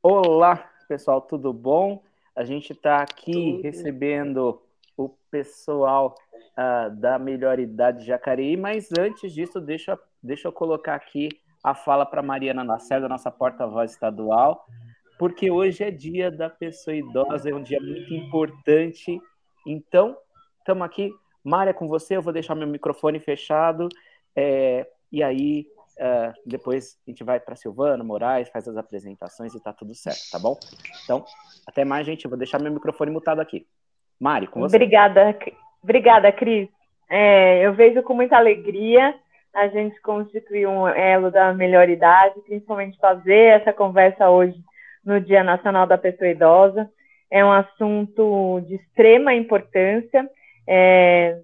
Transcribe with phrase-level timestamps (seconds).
[0.00, 2.00] Olá, pessoal, tudo bom?
[2.34, 3.62] A gente está aqui tudo.
[3.62, 4.62] recebendo
[4.96, 6.14] o pessoal
[6.56, 11.28] uh, da Melhor Idade Jacareí, mas antes disso, deixa, deixa eu colocar aqui
[11.64, 14.64] a fala para Mariana Lacerda, nossa porta-voz estadual,
[15.18, 19.20] porque hoje é dia da pessoa idosa, é um dia muito importante.
[19.66, 20.16] Então,
[20.60, 21.12] estamos aqui.
[21.42, 23.88] Mária, com você, eu vou deixar meu microfone fechado.
[24.36, 25.66] É, e aí,
[25.98, 30.30] uh, depois a gente vai para Silvana, Moraes, faz as apresentações e tá tudo certo,
[30.30, 30.56] tá bom?
[31.04, 31.24] Então,
[31.66, 32.28] até mais, gente.
[32.28, 33.66] Vou deixar meu microfone mutado aqui.
[34.18, 34.76] Mari, com você.
[34.76, 35.36] Obrigada,
[35.82, 36.68] obrigada, Cris.
[37.10, 39.14] É, eu vejo com muita alegria
[39.54, 44.58] a gente constituir um elo da melhor idade, principalmente fazer essa conversa hoje
[45.04, 46.88] no Dia Nacional da Pessoa Idosa.
[47.30, 50.28] É um assunto de extrema importância.
[50.66, 51.40] É,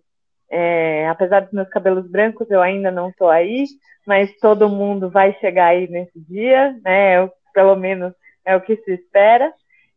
[0.51, 3.65] é, apesar dos meus cabelos brancos, eu ainda não estou aí,
[4.07, 7.19] mas todo mundo vai chegar aí nesse dia, né?
[7.19, 8.13] Eu, pelo menos
[8.45, 9.53] é o que se espera.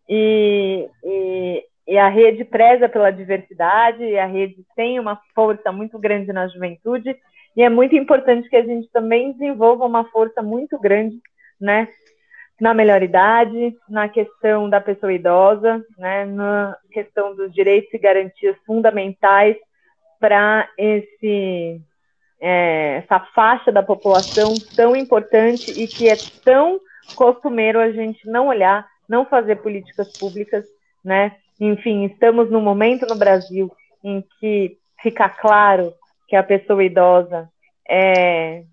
[0.07, 5.99] E, e, e, a rede preza pela diversidade, e a rede tem uma força muito
[5.99, 7.15] grande na juventude,
[7.55, 11.19] e é muito importante que a gente também desenvolva uma força muito grande,
[11.59, 11.89] né?
[12.59, 16.25] Na melhor idade, na questão da pessoa idosa, né?
[16.25, 19.57] Na questão dos direitos e garantias fundamentais
[20.19, 21.81] para esse
[22.39, 26.79] é, essa faixa da população tão importante e que é tão
[27.15, 30.65] costumeiro a gente não olhar, não fazer políticas públicas,
[31.03, 31.35] né?
[31.59, 33.71] Enfim, estamos num momento no Brasil
[34.03, 35.93] em que fica claro
[36.27, 37.49] que a pessoa idosa
[37.87, 38.63] é,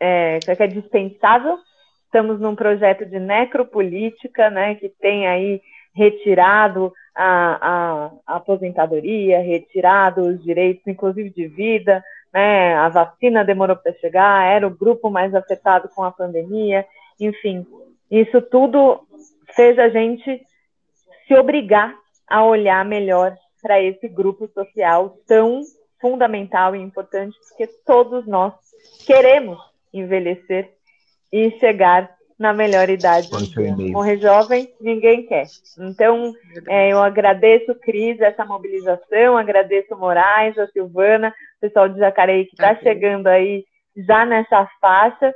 [0.00, 1.58] é, é dispensável.
[2.04, 5.60] Estamos num projeto de necropolítica, né, que tem aí
[5.94, 12.74] retirado a, a, aposentadoria, retirado os direitos, inclusive de vida, né?
[12.74, 16.84] A vacina demorou para chegar, era o grupo mais afetado com a pandemia,
[17.18, 17.66] enfim,
[18.10, 19.06] isso tudo
[19.54, 20.44] fez a gente
[21.26, 21.94] se obrigar
[22.28, 25.62] a olhar melhor para esse grupo social tão
[26.00, 28.52] fundamental e importante, porque todos nós
[29.06, 29.58] queremos
[29.92, 30.72] envelhecer
[31.32, 33.28] e chegar na melhor idade.
[33.92, 35.46] Morrer jovem, ninguém quer.
[35.78, 36.32] Então,
[36.68, 42.52] é, eu agradeço, Cris, essa mobilização, agradeço Moraes, a Silvana, o pessoal de Jacareí que
[42.52, 43.64] está chegando aí
[43.96, 45.34] já nessa faixa,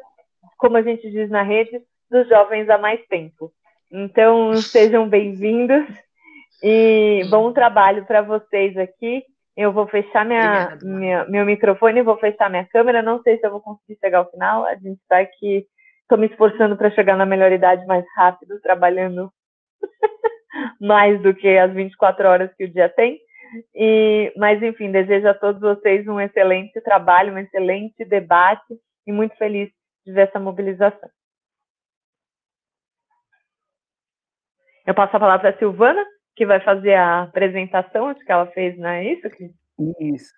[0.58, 3.50] como a gente diz na rede, dos jovens há mais tempo.
[3.90, 5.86] Então, sejam bem-vindos
[6.62, 9.24] e bom trabalho para vocês aqui.
[9.56, 13.02] Eu vou fechar minha, minha, meu microfone, vou fechar minha câmera.
[13.02, 14.64] Não sei se eu vou conseguir chegar ao final.
[14.64, 15.66] A gente está aqui
[16.10, 19.32] Estou me esforçando para chegar na melhor idade mais rápido, trabalhando
[20.80, 23.20] mais do que as 24 horas que o dia tem.
[23.72, 28.74] E, mas, enfim, desejo a todos vocês um excelente trabalho, um excelente debate
[29.06, 29.70] e muito feliz
[30.04, 31.08] de ver essa mobilização.
[34.84, 36.04] Eu passo a palavra para a Silvana,
[36.34, 39.28] que vai fazer a apresentação, acho que ela fez, não é isso?
[40.00, 40.34] Isso,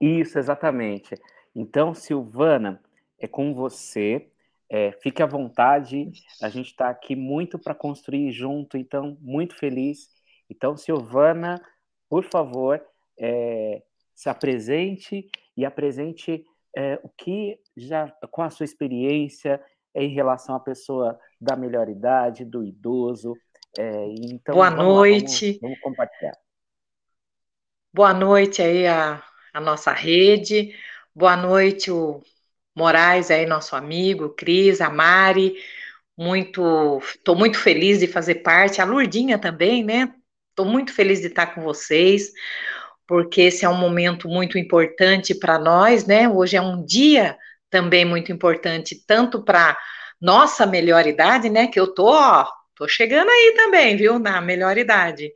[0.00, 1.14] isso, exatamente.
[1.54, 2.80] Então, Silvana,
[3.18, 4.31] é com você.
[4.74, 6.10] É, fique à vontade,
[6.40, 10.08] a gente está aqui muito para construir junto, então, muito feliz.
[10.48, 11.60] Então, Silvana,
[12.08, 12.82] por favor,
[13.20, 13.82] é,
[14.14, 19.62] se apresente e apresente é, o que já, com a sua experiência
[19.94, 23.36] em relação à pessoa da melhor idade, do idoso.
[23.78, 25.52] É, então, Boa noite.
[25.52, 26.38] Lá, vamos, vamos, compartilhar.
[27.92, 29.22] Boa noite aí a,
[29.52, 30.74] a nossa rede.
[31.14, 32.22] Boa noite, o
[32.74, 35.54] Moraes aí, nosso amigo, Cris, a Mari,
[36.16, 40.12] muito, estou muito feliz de fazer parte, a Lurdinha também, né?
[40.50, 42.32] Estou muito feliz de estar com vocês,
[43.06, 46.28] porque esse é um momento muito importante para nós, né?
[46.28, 47.36] Hoje é um dia
[47.70, 49.76] também muito importante, tanto para
[50.20, 51.66] nossa melhor idade, né?
[51.66, 52.46] Que eu tô, ó,
[52.76, 54.18] tô chegando aí também, viu?
[54.18, 55.32] Na melhor idade.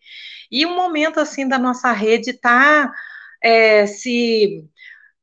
[0.50, 2.92] E um momento assim da nossa rede tá
[3.42, 4.64] é, se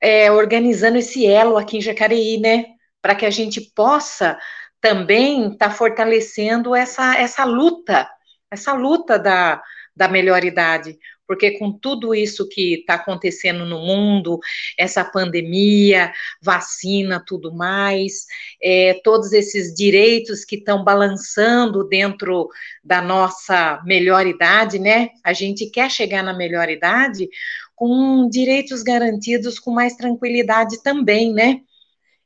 [0.03, 2.65] é, organizando esse elo aqui em Jacareí, né?
[3.01, 4.37] Para que a gente possa
[4.81, 8.09] também estar tá fortalecendo essa, essa luta,
[8.51, 9.63] essa luta da,
[9.95, 10.99] da melhor idade,
[11.33, 14.39] porque com tudo isso que está acontecendo no mundo,
[14.77, 18.27] essa pandemia, vacina, tudo mais,
[18.61, 22.49] é, todos esses direitos que estão balançando dentro
[22.83, 25.09] da nossa melhor idade, né?
[25.23, 27.27] A gente quer chegar na melhor idade
[27.75, 31.61] com direitos garantidos com mais tranquilidade também, né?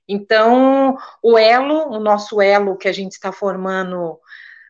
[0.06, 4.20] Então, o elo, o nosso elo que a gente está formando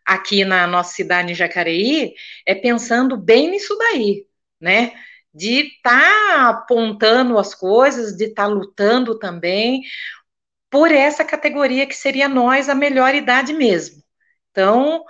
[0.08, 2.14] aqui na nossa cidade, em Jacareí,
[2.46, 4.27] é pensando bem nisso daí,
[4.60, 4.94] né?
[5.34, 9.82] De estar tá apontando as coisas, de estar tá lutando também
[10.70, 14.04] por essa categoria que seria nós a melhor idade mesmo.
[14.52, 15.04] Então,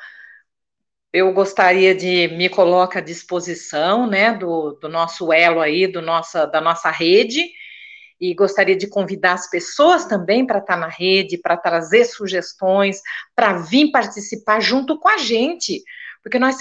[1.11, 6.45] eu gostaria de me colocar à disposição, né, do, do nosso elo aí, do nossa,
[6.45, 7.43] da nossa rede,
[8.19, 13.01] e gostaria de convidar as pessoas também para estar na rede, para trazer sugestões,
[13.35, 15.83] para vir participar junto com a gente,
[16.23, 16.57] porque nós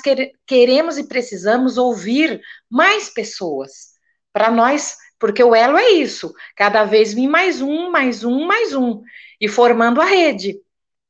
[0.47, 3.95] queremos e precisamos ouvir mais pessoas,
[4.33, 8.75] para nós, porque o elo é isso, cada vez vir mais um, mais um, mais
[8.75, 9.03] um,
[9.41, 10.61] e formando a rede.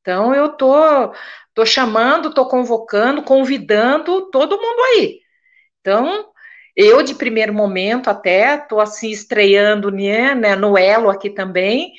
[0.01, 1.13] Então, eu tô,
[1.53, 5.19] tô chamando, tô convocando, convidando todo mundo aí.
[5.81, 6.29] Então,
[6.75, 11.91] eu, de primeiro momento, até estou assim estreando né, né, no Elo aqui também.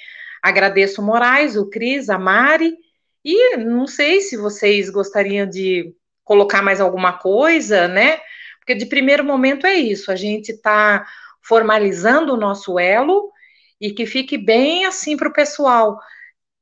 [0.42, 2.76] Agradeço o Moraes, o Cris, a Mari.
[3.24, 5.92] E não sei se vocês gostariam de
[6.28, 8.20] colocar mais alguma coisa, né?
[8.58, 11.06] Porque de primeiro momento é isso, a gente está
[11.40, 13.32] formalizando o nosso elo
[13.80, 15.98] e que fique bem assim para o pessoal.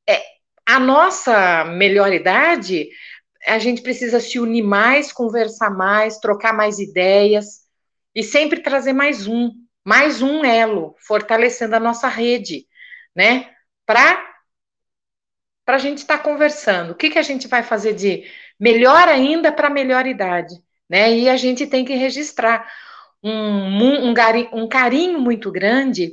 [0.08, 0.22] É,
[0.64, 2.88] a nossa melhor idade,
[3.44, 7.62] a gente precisa se unir mais, conversar mais, trocar mais ideias
[8.14, 9.50] e sempre trazer mais um,
[9.84, 12.66] mais um elo, fortalecendo a nossa rede,
[13.16, 13.50] né?
[13.84, 14.24] Para
[15.64, 16.92] para a gente estar tá conversando.
[16.92, 18.24] O que, que a gente vai fazer de
[18.58, 20.54] melhor ainda para melhor idade,
[20.88, 21.12] né?
[21.12, 22.66] E a gente tem que registrar
[23.22, 24.14] um, um,
[24.52, 26.12] um carinho muito grande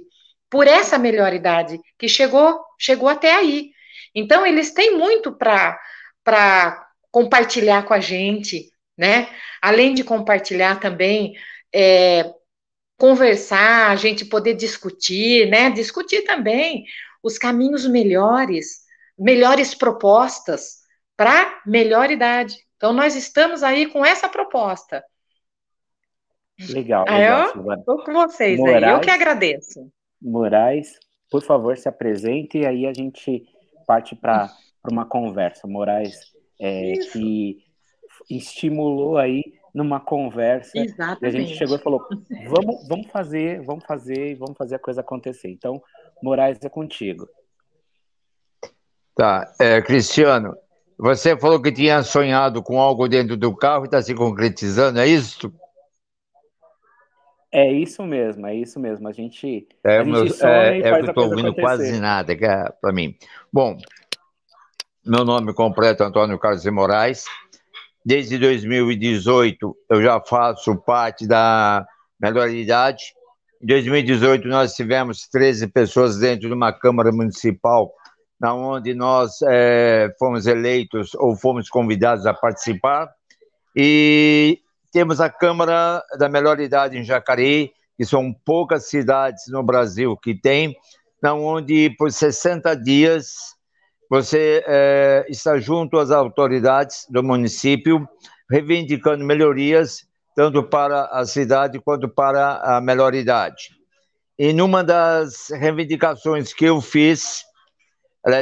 [0.50, 3.72] por essa melhor idade que chegou chegou até aí.
[4.14, 9.30] Então eles têm muito para compartilhar com a gente, né?
[9.62, 11.34] Além de compartilhar também
[11.74, 12.32] é,
[12.98, 15.70] conversar, a gente poder discutir, né?
[15.72, 16.86] Discutir também
[17.22, 18.82] os caminhos melhores,
[19.18, 20.83] melhores propostas
[21.16, 22.56] para melhor idade.
[22.78, 25.04] Então, nós estamos aí com essa proposta.
[26.70, 27.06] Legal.
[27.08, 29.92] Ah, legal eu estou com vocês Moraes, aí, eu que agradeço.
[30.22, 31.00] Moraes,
[31.30, 33.48] por favor, se apresente e aí a gente
[33.88, 34.50] parte para
[34.92, 35.68] uma conversa.
[35.68, 37.64] Moraes, é, que
[38.30, 39.44] estimulou aí
[39.74, 40.78] numa conversa.
[40.78, 41.24] Exatamente.
[41.24, 42.08] E a gente chegou e falou:
[42.48, 45.50] vamos, vamos fazer, vamos fazer, vamos fazer a coisa acontecer.
[45.50, 45.82] Então,
[46.22, 47.28] Moraes é contigo.
[49.16, 50.56] Tá, é, Cristiano,
[50.98, 55.08] você falou que tinha sonhado com algo dentro do carro e está se concretizando, é
[55.08, 55.54] isso?
[57.52, 59.08] É isso mesmo, é isso mesmo.
[59.08, 62.34] A gente, é, a gente sonha é, e é que eu estou ouvindo quase nada
[62.34, 63.16] é para mim.
[63.52, 63.78] Bom,
[65.06, 67.26] meu nome completo é Antônio Carlos de Moraes,
[68.06, 71.86] Desde 2018 eu já faço parte da
[72.20, 73.14] melhor idade.
[73.62, 77.94] Em 2018 nós tivemos 13 pessoas dentro de uma Câmara Municipal,
[78.44, 83.10] na onde nós é, fomos eleitos ou fomos convidados a participar.
[83.74, 84.60] E
[84.92, 90.36] temos a Câmara da Melhor Idade em Jacareí, que são poucas cidades no Brasil que
[90.36, 90.76] tem,
[91.22, 93.28] na onde por 60 dias
[94.10, 98.06] você é, está junto às autoridades do município,
[98.52, 100.06] reivindicando melhorias,
[100.36, 103.70] tanto para a cidade quanto para a melhor idade.
[104.38, 107.42] E numa das reivindicações que eu fiz,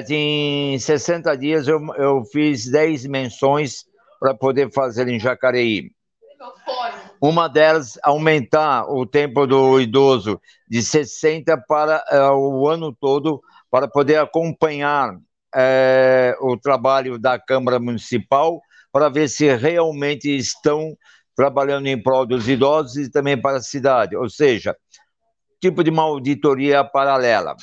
[0.10, 3.86] em 60 dias eu, eu fiz 10 menções
[4.20, 5.92] para poder fazer em Jacareí.
[7.20, 13.88] Uma delas, aumentar o tempo do idoso de 60 para uh, o ano todo, para
[13.88, 15.18] poder acompanhar
[15.56, 18.62] é, o trabalho da Câmara Municipal
[18.92, 20.96] para ver se realmente estão
[21.36, 24.76] trabalhando em prol dos idosos e também para a cidade, ou seja,
[25.60, 27.56] tipo de uma auditoria paralela.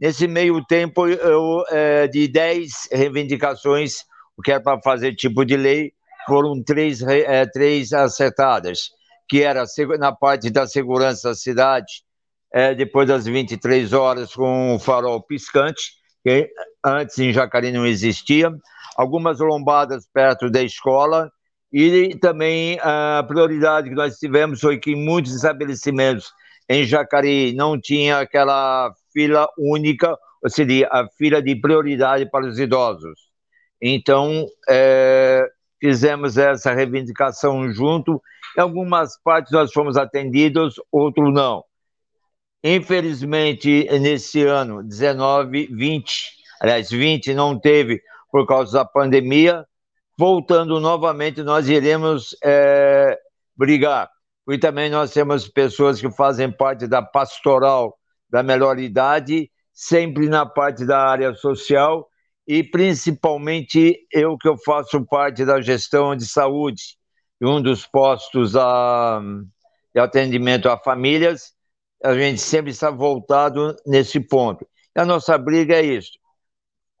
[0.00, 3.96] Nesse meio tempo, eu, é, de 10 reivindicações,
[4.34, 5.92] o que era para fazer tipo de lei,
[6.26, 8.88] foram três, é, três acertadas,
[9.28, 9.64] que era
[9.98, 12.02] na parte da segurança da cidade,
[12.52, 15.92] é, depois das 23 horas com o farol piscante,
[16.24, 16.48] que
[16.84, 18.50] antes em Jacareí não existia,
[18.96, 21.30] algumas lombadas perto da escola,
[21.70, 26.32] e também a prioridade que nós tivemos foi que muitos estabelecimentos
[26.68, 32.58] em Jacareí não tinha aquela fila única, ou seja, a fila de prioridade para os
[32.58, 33.28] idosos.
[33.82, 35.46] Então, é,
[35.78, 38.22] fizemos essa reivindicação junto.
[38.56, 41.62] Em algumas partes nós fomos atendidos, outros não.
[42.64, 46.12] Infelizmente, nesse ano, 19, 20,
[46.62, 48.00] aliás, 20 não teve
[48.32, 49.66] por causa da pandemia.
[50.18, 53.18] Voltando novamente, nós iremos é,
[53.54, 54.10] brigar.
[54.48, 57.99] E também nós temos pessoas que fazem parte da pastoral
[58.30, 62.08] da melhor idade, sempre na parte da área social,
[62.46, 66.82] e principalmente eu que eu faço parte da gestão de saúde,
[67.40, 69.20] um dos postos a,
[69.94, 71.52] de atendimento a famílias,
[72.02, 74.66] a gente sempre está voltado nesse ponto.
[74.96, 76.18] E a nossa briga é isso: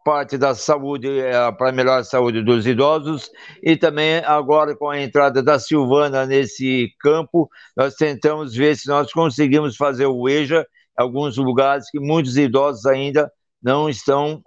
[0.04, 3.30] parte da saúde, é, para melhorar a saúde dos idosos,
[3.62, 9.12] e também agora com a entrada da Silvana nesse campo, nós tentamos ver se nós
[9.12, 10.66] conseguimos fazer o EJA
[11.00, 13.30] alguns lugares que muitos idosos ainda
[13.62, 14.42] não estão,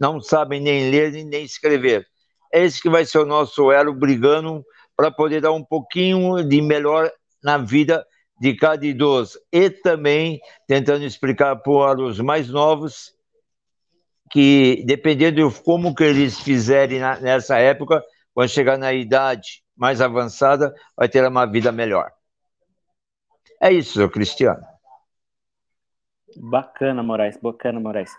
[0.00, 2.06] não sabem nem ler nem escrever.
[2.52, 4.64] É esse que vai ser o nosso elo brigando
[4.96, 7.10] para poder dar um pouquinho de melhor
[7.42, 8.06] na vida
[8.40, 13.14] de cada idoso e também tentando explicar para os mais novos
[14.30, 18.02] que dependendo de como que eles fizerem na, nessa época,
[18.34, 22.10] quando chegar na idade mais avançada, vai ter uma vida melhor.
[23.60, 24.75] É isso, Cristiano.
[26.36, 28.10] Bacana, Moraes, bacana, Moraes.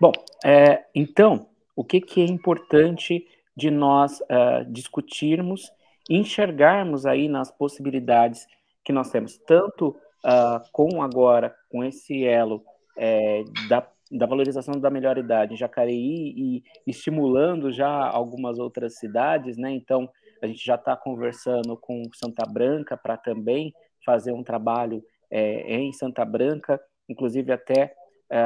[0.00, 0.12] Bom,
[0.44, 3.26] é, então, o que, que é importante
[3.56, 5.70] de nós uh, discutirmos,
[6.08, 8.46] enxergarmos aí nas possibilidades
[8.84, 9.88] que nós temos, tanto
[10.24, 12.64] uh, com agora, com esse elo
[12.96, 19.56] é, da, da valorização da melhor idade em Jacareí e estimulando já algumas outras cidades,
[19.56, 19.70] né?
[19.70, 20.08] Então,
[20.42, 23.72] a gente já está conversando com Santa Branca para também
[24.04, 27.94] fazer um trabalho é, em Santa Branca, inclusive até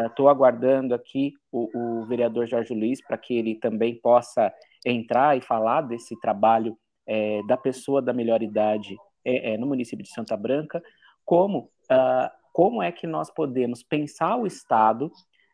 [0.08, 1.68] estou uh, aguardando aqui o,
[2.00, 4.52] o, vereador Jorge Luiz para que ele também possa
[4.84, 10.04] entrar e falar desse trabalho é, da pessoa da melhor idade é, é, no município
[10.04, 10.82] de Santa Branca,
[11.25, 15.10] como, uh, como é que nós podemos pensar o Estado,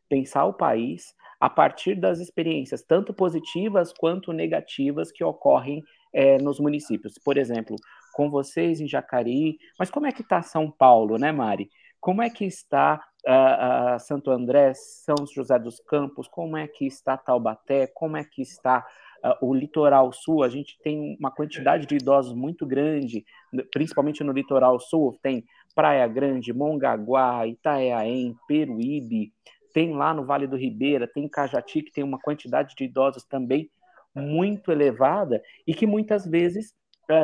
[0.08, 5.82] pensar o país, a partir das experiências, tanto positivas quanto negativas, que ocorrem
[6.12, 7.14] é, nos municípios.
[7.24, 7.76] Por exemplo,
[8.12, 11.68] com vocês em Jacareí, mas como é que está São Paulo, né, Mari?
[12.02, 16.26] Como é que está uh, uh, Santo André, São José dos Campos?
[16.26, 17.86] Como é que está Taubaté?
[17.86, 18.84] Como é que está
[19.24, 23.24] uh, o litoral sul, a gente tem uma quantidade de idosos muito grande,
[23.72, 25.44] principalmente no litoral sul, tem
[25.76, 29.32] Praia Grande, Mongaguá, Itaiaém, Peruíbe,
[29.72, 33.70] tem lá no Vale do Ribeira, tem Cajati, que tem uma quantidade de idosos também
[34.12, 36.74] muito elevada e que muitas vezes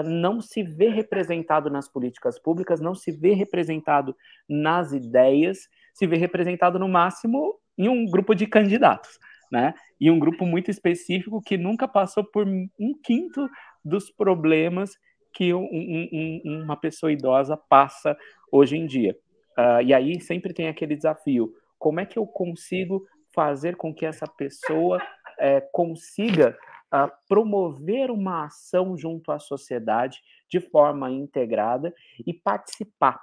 [0.02, 4.16] não se vê representado nas políticas públicas, não se vê representado
[4.48, 9.18] nas ideias, se vê representado no máximo em um grupo de candidatos
[9.50, 9.74] né?
[10.00, 13.48] E um grupo muito específico que nunca passou por um quinto
[13.84, 14.92] dos problemas
[15.32, 18.16] que um, um, uma pessoa idosa passa
[18.50, 19.16] hoje em dia.
[19.56, 24.06] Uh, e aí sempre tem aquele desafio: como é que eu consigo fazer com que
[24.06, 25.00] essa pessoa
[25.38, 26.56] é, consiga
[26.92, 31.94] uh, promover uma ação junto à sociedade de forma integrada
[32.26, 33.20] e participar?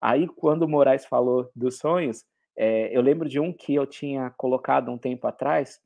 [0.00, 2.24] Aí, quando o Moraes falou dos sonhos,
[2.56, 5.80] é, eu lembro de um que eu tinha colocado um tempo atrás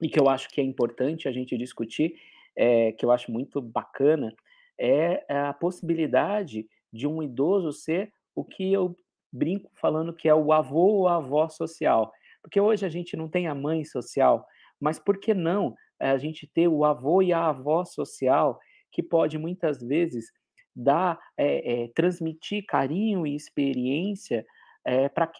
[0.00, 2.14] e que eu acho que é importante a gente discutir,
[2.56, 4.34] é, que eu acho muito bacana,
[4.78, 8.96] é a possibilidade de um idoso ser o que eu
[9.32, 12.12] brinco falando que é o avô ou a avó social.
[12.40, 14.46] Porque hoje a gente não tem a mãe social,
[14.80, 18.58] mas por que não a gente ter o avô e a avó social
[18.90, 20.30] que pode muitas vezes
[20.74, 24.44] dar, é, é, transmitir carinho e experiência
[24.84, 25.30] é, para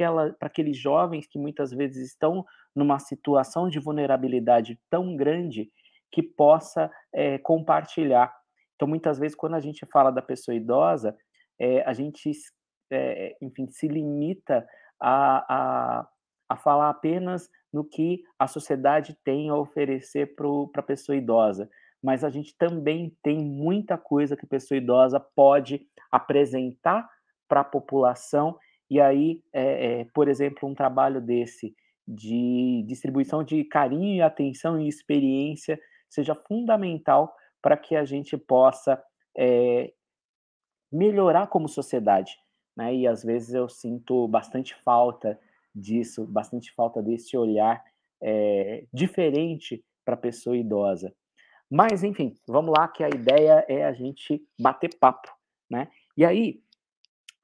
[0.41, 5.71] aqueles jovens que muitas vezes estão numa situação de vulnerabilidade tão grande
[6.11, 8.33] que possa é, compartilhar.
[8.75, 11.17] Então, muitas vezes, quando a gente fala da pessoa idosa,
[11.59, 12.31] é, a gente,
[13.41, 14.67] enfim, se limita
[15.01, 16.09] a, a,
[16.49, 21.69] a falar apenas no que a sociedade tem a oferecer para a pessoa idosa,
[22.03, 27.09] mas a gente também tem muita coisa que a pessoa idosa pode apresentar
[27.49, 28.59] para a população
[28.91, 31.75] e aí, é, é, por exemplo, um trabalho desse
[32.07, 39.03] de distribuição de carinho e atenção e experiência seja fundamental para que a gente possa
[39.37, 39.93] é,
[40.93, 42.37] melhorar como sociedade.
[42.77, 42.95] Né?
[42.95, 45.41] E às vezes eu sinto bastante falta
[45.75, 47.83] disso, bastante falta desse olhar
[48.23, 51.15] é, diferente para a pessoa idosa.
[51.71, 55.29] Mas, enfim, vamos lá, que a ideia é a gente bater papo.
[55.69, 55.89] Né?
[56.17, 56.63] E aí,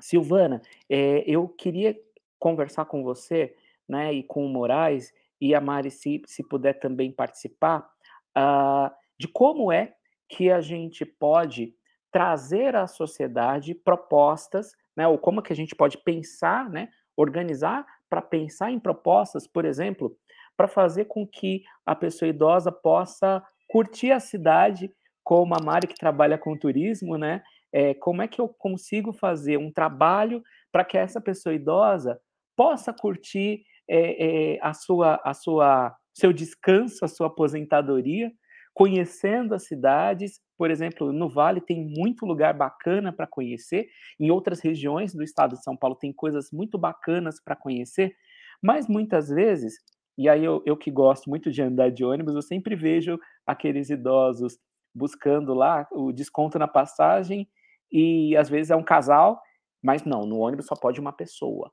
[0.00, 1.98] Silvana, é, eu queria
[2.38, 3.54] conversar com você,
[3.88, 7.90] né, e com o Moraes, e a Mari, se, se puder também participar,
[8.36, 9.94] uh, de como é
[10.28, 11.74] que a gente pode
[12.10, 18.20] trazer à sociedade propostas, né, ou como que a gente pode pensar, né, organizar para
[18.20, 20.14] pensar em propostas, por exemplo,
[20.56, 25.94] para fazer com que a pessoa idosa possa curtir a cidade, como a Mari que
[25.94, 27.40] trabalha com turismo, né,
[27.72, 32.20] é, como é que eu consigo fazer um trabalho para que essa pessoa idosa
[32.56, 38.30] possa curtir é, é, a sua, a sua, seu descanso, a sua aposentadoria,
[38.74, 40.40] conhecendo as cidades.
[40.60, 43.88] Por exemplo, no Vale tem muito lugar bacana para conhecer,
[44.18, 48.14] em outras regiões do estado de São Paulo tem coisas muito bacanas para conhecer,
[48.62, 49.74] mas muitas vezes
[50.18, 53.88] E aí eu, eu que gosto muito de andar de ônibus, eu sempre vejo aqueles
[53.88, 54.58] idosos
[54.94, 57.48] buscando lá o desconto na passagem
[57.90, 59.40] e às vezes é um casal,
[59.82, 61.72] mas não, no ônibus só pode uma pessoa,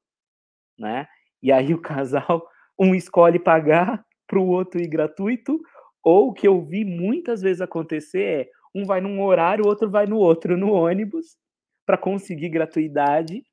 [0.77, 1.07] né?
[1.41, 2.47] E aí o casal,
[2.79, 5.59] um escolhe pagar para o outro ir gratuito,
[6.03, 9.89] ou o que eu vi muitas vezes acontecer é um vai num horário, o outro
[9.89, 11.37] vai no outro no ônibus
[11.85, 13.43] para conseguir gratuidade,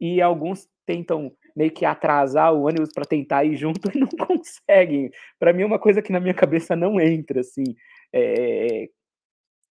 [0.00, 5.10] e alguns tentam meio que atrasar o ônibus para tentar ir junto e não conseguem.
[5.38, 7.64] Para mim é uma coisa que na minha cabeça não entra, assim.
[8.12, 8.88] É,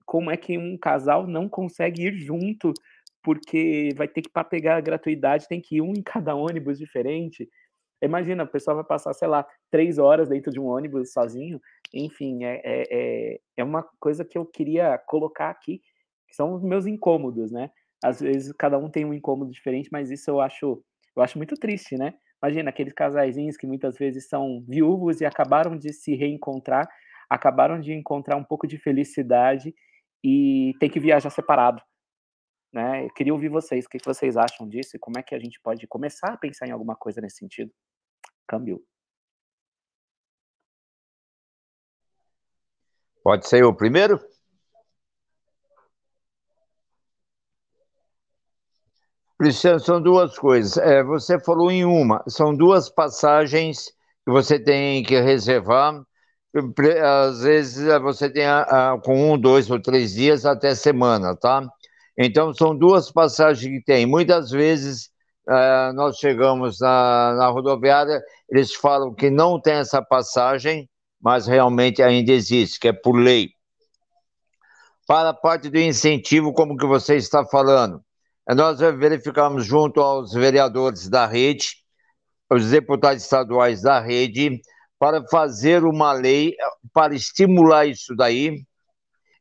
[0.07, 2.73] como é que um casal não consegue ir junto
[3.23, 6.79] porque vai ter que para pegar a gratuidade tem que ir um em cada ônibus
[6.79, 7.49] diferente.
[8.02, 11.61] Imagina, a pessoa vai passar, sei lá, três horas dentro de um ônibus sozinho.
[11.94, 15.80] Enfim, é, é, é, é uma coisa que eu queria colocar aqui,
[16.28, 17.71] que são os meus incômodos, né?
[18.02, 20.82] Às vezes cada um tem um incômodo diferente, mas isso eu acho
[21.14, 22.14] eu acho muito triste, né?
[22.42, 26.88] Imagina aqueles casaizinhos que muitas vezes são viúvos e acabaram de se reencontrar,
[27.30, 29.73] acabaram de encontrar um pouco de felicidade
[30.25, 31.80] e tem que viajar separado.
[32.73, 33.04] Né?
[33.04, 35.61] Eu queria ouvir vocês, o que vocês acham disso e como é que a gente
[35.61, 37.71] pode começar a pensar em alguma coisa nesse sentido.
[38.46, 38.82] Câmbio.
[43.22, 44.20] Pode ser o primeiro?
[49.38, 50.76] Cristiano, são duas coisas.
[50.76, 53.87] É, você falou em uma, são duas passagens
[54.25, 56.00] que você tem que reservar.
[57.28, 61.34] Às vezes é, você tem a, a, com um, dois ou três dias até semana,
[61.37, 61.66] tá?
[62.16, 64.06] Então são duas passagens que tem.
[64.06, 65.11] Muitas vezes
[65.49, 70.88] é, nós chegamos na, na rodoviária, eles falam que não tem essa passagem,
[71.20, 73.50] mas realmente ainda existe, que é por lei.
[75.06, 78.02] Para a parte do incentivo, como que você está falando?
[78.56, 81.76] nós verificamos junto aos vereadores da rede,
[82.50, 84.61] os deputados estaduais da rede,
[84.99, 86.54] para fazer uma lei
[86.92, 88.64] para estimular isso daí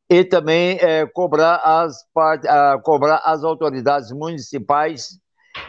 [0.10, 5.20] e também é, cobrar, as, uh, cobrar as autoridades municipais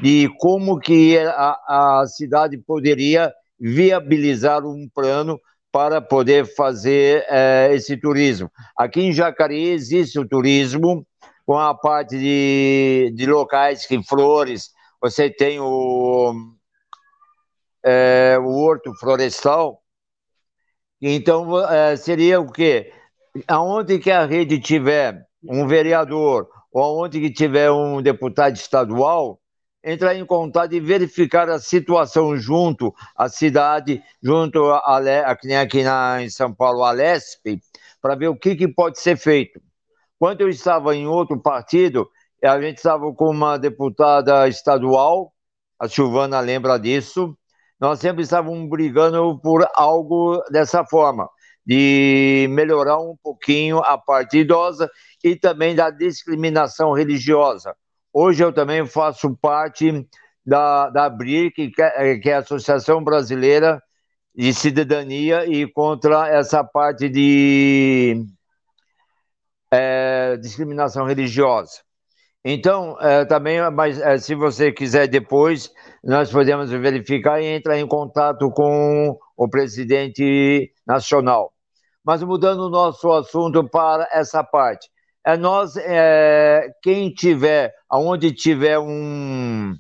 [0.01, 7.97] de como que a, a cidade poderia viabilizar um plano para poder fazer é, esse
[7.97, 8.51] turismo.
[8.77, 11.07] Aqui em Jacareí existe o turismo,
[11.47, 16.33] com a parte de, de locais que flores, você tem o,
[17.85, 19.83] é, o horto florestal.
[21.01, 22.93] Então, é, seria o quê?
[23.49, 29.41] Aonde que a rede tiver um vereador ou aonde que tiver um deputado estadual,
[29.85, 36.23] entrar em contato e verificar a situação junto à cidade, junto a, a, aqui na,
[36.23, 37.61] em São Paulo, a LESP,
[38.01, 39.61] para ver o que, que pode ser feito.
[40.19, 42.09] Quando eu estava em outro partido,
[42.43, 45.33] a gente estava com uma deputada estadual,
[45.79, 47.37] a Silvana lembra disso,
[47.81, 51.29] nós sempre estávamos brigando por algo dessa forma,
[51.67, 54.89] de melhorar um pouquinho a parte idosa
[55.25, 57.75] e também da discriminação religiosa.
[58.13, 60.07] Hoje eu também faço parte
[60.45, 63.83] da, da BRIC, é, que é a Associação Brasileira
[64.35, 68.23] de Cidadania e contra essa parte de
[69.71, 71.81] é, discriminação religiosa.
[72.45, 75.71] Então, é, também, mas é, se você quiser depois,
[76.03, 81.53] nós podemos verificar e entrar em contato com o presidente nacional.
[82.05, 84.91] Mas mudando o nosso assunto para essa parte,
[85.25, 89.75] é nós, é, quem tiver, aonde tiver um,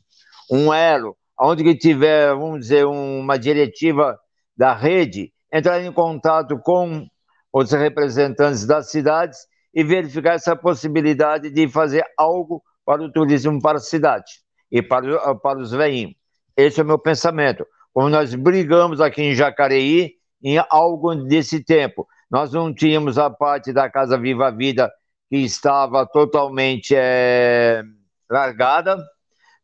[0.51, 4.19] um elo, aonde que tiver, vamos dizer, uma diretiva
[4.57, 7.07] da rede, entrar em contato com
[7.53, 9.39] os representantes das cidades
[9.75, 14.31] e verificar essa possibilidade de fazer algo para o turismo para a cidade
[14.71, 16.15] e para, para os veinhos.
[16.57, 17.67] Esse é o meu pensamento.
[17.93, 22.07] Como nós brigamos aqui em Jacareí em algo desse tempo.
[22.31, 24.91] Nós não tínhamos a parte da Casa Viva Vida
[25.33, 27.83] que estava totalmente é,
[28.31, 29.03] largada.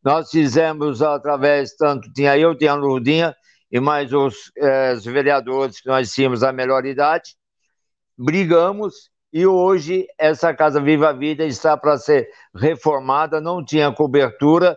[0.03, 3.37] Nós fizemos através, tanto tinha eu, tinha a Lurdinha
[3.71, 7.37] e mais os, é, os vereadores que nós tínhamos a melhor idade.
[8.17, 14.75] Brigamos e hoje essa Casa Viva a Vida está para ser reformada, não tinha cobertura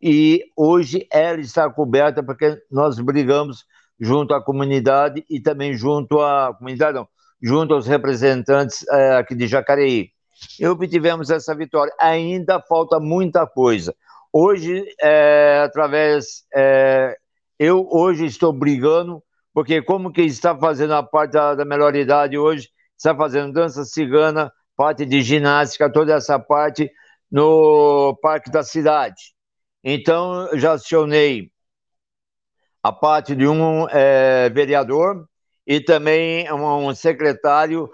[0.00, 3.66] e hoje ela está coberta porque nós brigamos
[4.00, 7.06] junto à comunidade e também junto à comunidade, não,
[7.42, 10.18] junto aos representantes é, aqui de Jacareí.
[10.58, 11.92] E obtivemos essa vitória.
[12.00, 13.94] Ainda falta muita coisa.
[14.32, 17.16] Hoje, é, através, é,
[17.58, 19.22] eu hoje estou brigando
[19.52, 23.84] porque como que está fazendo a parte da, da melhor idade hoje, está fazendo dança
[23.84, 26.90] cigana, parte de ginástica, toda essa parte
[27.30, 29.34] no Parque da Cidade.
[29.82, 31.50] Então, já acionei
[32.82, 35.26] a parte de um é, vereador
[35.66, 37.90] e também um secretário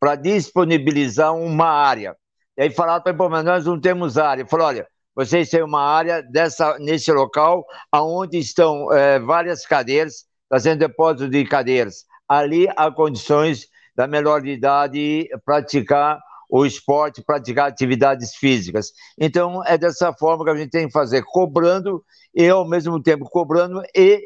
[0.00, 2.16] para disponibilizar uma área.
[2.56, 4.46] E aí falaram para mim, mas nós não temos área.
[4.46, 10.78] Falou, olha, vocês têm uma área dessa, nesse local onde estão é, várias cadeiras, fazendo
[10.78, 12.06] depósito de cadeiras.
[12.26, 18.92] Ali há condições da melhor de idade praticar o esporte, praticar atividades físicas.
[19.18, 23.24] Então, é dessa forma que a gente tem que fazer, cobrando e, ao mesmo tempo,
[23.24, 24.20] cobrando e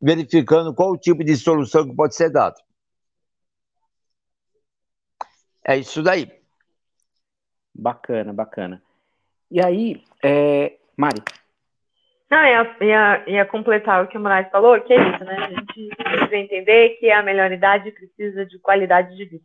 [0.00, 2.54] verificando qual o tipo de solução que pode ser dado.
[5.68, 6.26] É isso daí.
[7.74, 8.82] Bacana, bacana.
[9.50, 10.78] E aí, é...
[10.96, 11.22] Mari?
[12.30, 15.36] Não, ia, ia, ia completar o que o Moraes falou, que é isso, né?
[15.36, 19.44] A gente precisa entender que a melhor idade precisa de qualidade de vida.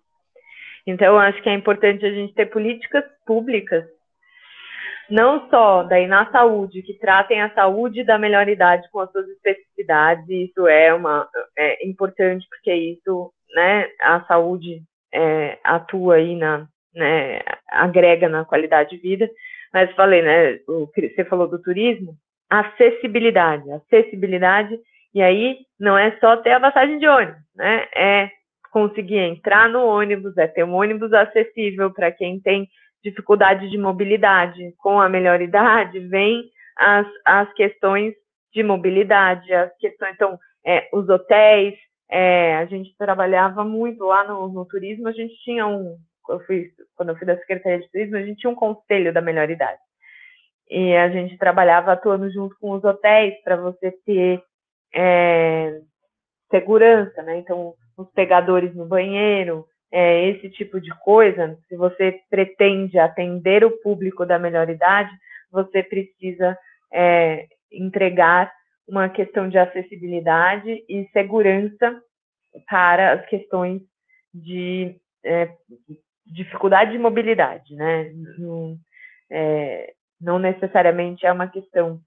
[0.88, 3.84] Então, acho que é importante a gente ter políticas públicas,
[5.10, 9.28] não só daí na saúde, que tratem a saúde da melhor idade com as suas
[9.28, 14.82] especificidades, e isso é uma é importante porque isso, né, a saúde
[15.14, 19.30] é, atua aí na, né, agrega na qualidade de vida.
[19.72, 22.16] Mas falei, né, o, você falou do turismo,
[22.50, 24.78] acessibilidade, acessibilidade,
[25.14, 28.30] e aí não é só ter a passagem de ônibus, né, é
[28.72, 32.68] conseguir entrar no ônibus, é ter um ônibus acessível para quem tem
[33.04, 34.74] dificuldade de mobilidade.
[34.80, 36.44] Com a melhor idade, vem
[36.78, 38.16] as, as questões
[38.52, 41.76] de mobilidade, as questões, então, é, os hotéis,
[42.10, 45.98] é, a gente trabalhava muito lá no, no, turismo, a gente tinha um,
[46.30, 49.22] eu fui, quando eu fui da Secretaria de Turismo, a gente tinha um conselho da
[49.22, 49.80] melhor idade.
[50.70, 54.42] E a gente trabalhava atuando junto com os hotéis para você ter
[54.96, 55.82] é,
[56.50, 57.38] segurança, né?
[57.38, 63.80] Então, os pegadores no banheiro, é, esse tipo de coisa, se você pretende atender o
[63.82, 65.12] público da melhor idade,
[65.52, 66.58] você precisa
[66.92, 68.52] é, entregar
[68.88, 72.02] uma questão de acessibilidade e segurança
[72.70, 73.82] para as questões
[74.34, 75.50] de é,
[76.26, 78.12] dificuldade de mobilidade, né?
[78.38, 78.78] Não,
[79.32, 82.00] é, não necessariamente é uma questão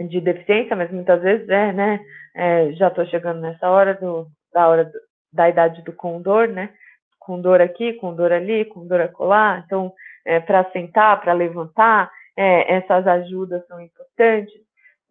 [0.00, 2.00] de deficiência, mas muitas vezes é, né?
[2.34, 4.98] É, já estou chegando nessa hora do, da hora do,
[5.32, 6.72] da idade do condor, né?
[7.18, 9.62] Condor aqui, condor ali, condor acolá.
[9.64, 9.92] Então,
[10.24, 14.54] é, para sentar, para levantar, é, essas ajudas são importantes.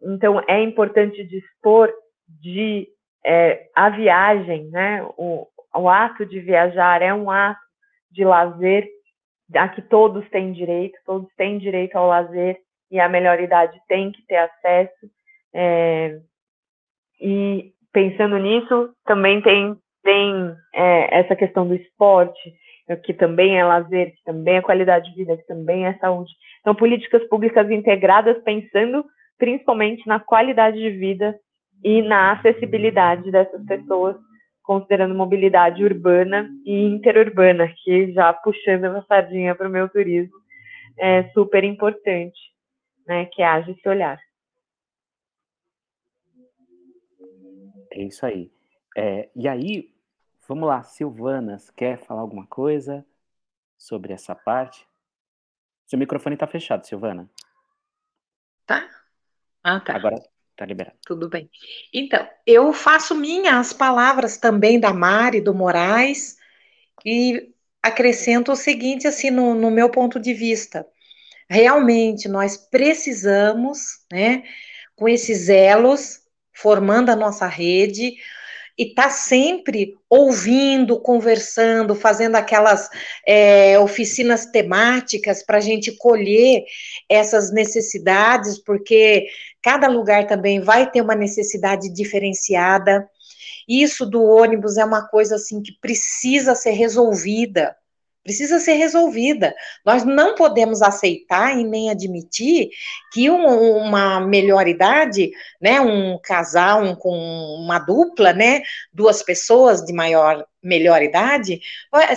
[0.02, 1.92] Então, é importante dispor
[2.28, 2.88] de
[3.24, 5.02] é, a viagem, né?
[5.16, 7.60] O, o ato de viajar é um ato
[8.10, 8.88] de lazer
[9.54, 12.56] a que todos têm direito, todos têm direito ao lazer
[12.90, 15.10] e a melhor idade tem que ter acesso.
[15.52, 16.18] É,
[17.20, 22.54] e pensando nisso, também tem, tem é, essa questão do esporte,
[23.04, 26.32] que também é lazer, que também é qualidade de vida, que também é saúde.
[26.60, 29.04] Então, políticas públicas integradas pensando
[29.40, 31.36] principalmente na qualidade de vida
[31.82, 34.14] e na acessibilidade dessas pessoas,
[34.62, 40.38] considerando mobilidade urbana e interurbana, que já puxando a sardinha para o meu turismo,
[40.98, 42.38] é super importante,
[43.06, 44.20] né, que haja esse olhar.
[47.90, 48.52] É isso aí.
[48.96, 49.92] É, e aí,
[50.46, 53.04] vamos lá, Silvanas, quer falar alguma coisa
[53.78, 54.86] sobre essa parte?
[55.86, 57.28] Seu microfone está fechado, Silvana.
[58.66, 58.99] Tá.
[59.62, 59.94] Ah, tá.
[59.94, 60.22] Agora
[60.56, 60.96] tá liberado.
[61.06, 61.50] Tudo bem.
[61.92, 66.36] Então, eu faço minhas palavras também da Mari, do Moraes,
[67.04, 70.86] e acrescento o seguinte, assim, no, no meu ponto de vista.
[71.48, 74.44] Realmente, nós precisamos, né,
[74.94, 76.20] com esses elos,
[76.52, 78.16] formando a nossa rede,
[78.80, 82.88] e tá sempre ouvindo, conversando, fazendo aquelas
[83.28, 86.64] é, oficinas temáticas para a gente colher
[87.06, 89.26] essas necessidades, porque
[89.62, 93.06] cada lugar também vai ter uma necessidade diferenciada.
[93.68, 97.76] Isso do ônibus é uma coisa assim que precisa ser resolvida
[98.22, 99.54] precisa ser resolvida.
[99.84, 102.70] Nós não podemos aceitar e nem admitir
[103.12, 105.30] que um, uma melhor idade,
[105.60, 111.60] né, um casal um, com uma dupla, né, duas pessoas de maior melhor idade,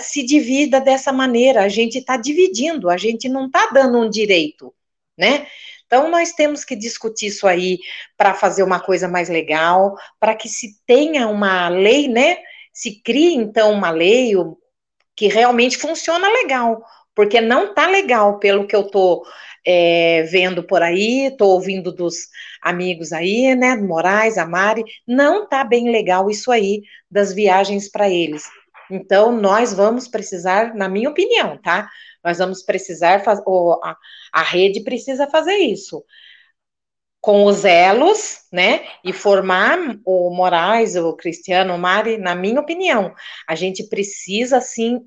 [0.00, 1.62] se divida dessa maneira.
[1.62, 4.74] A gente está dividindo, a gente não está dando um direito,
[5.16, 5.46] né?
[5.86, 7.78] Então, nós temos que discutir isso aí
[8.16, 12.38] para fazer uma coisa mais legal, para que se tenha uma lei, né?
[12.72, 14.34] Se crie, então, uma lei,
[15.16, 16.82] que realmente funciona legal,
[17.14, 19.24] porque não tá legal pelo que eu tô
[19.66, 22.28] é, vendo por aí, tô ouvindo dos
[22.60, 28.08] amigos aí, né, Moraes, a Mari, não tá bem legal isso aí das viagens para
[28.10, 28.44] eles.
[28.90, 31.88] Então, nós vamos precisar, na minha opinião, tá?
[32.22, 33.22] Nós vamos precisar,
[33.82, 33.96] a,
[34.32, 36.04] a rede precisa fazer isso.
[37.24, 38.86] Com os elos, né?
[39.02, 43.14] E formar o Moraes, o Cristiano, o Mari, na minha opinião,
[43.48, 45.00] a gente precisa, assim,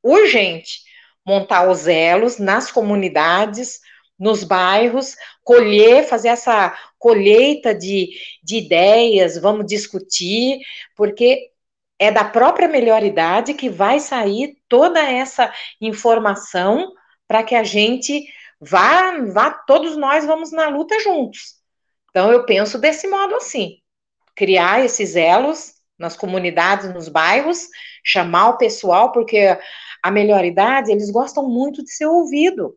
[0.00, 0.82] urgente,
[1.26, 3.80] montar os elos nas comunidades,
[4.16, 8.10] nos bairros, colher, fazer essa colheita de,
[8.44, 10.60] de ideias, vamos discutir,
[10.94, 11.50] porque
[11.98, 16.92] é da própria melhoridade que vai sair toda essa informação
[17.26, 18.24] para que a gente
[18.60, 21.56] vá, vá, todos nós vamos na luta juntos.
[22.10, 23.78] Então, eu penso desse modo assim:
[24.34, 27.68] criar esses elos nas comunidades, nos bairros,
[28.04, 29.58] chamar o pessoal, porque
[30.02, 32.76] a melhoridade, eles gostam muito de ser ouvido.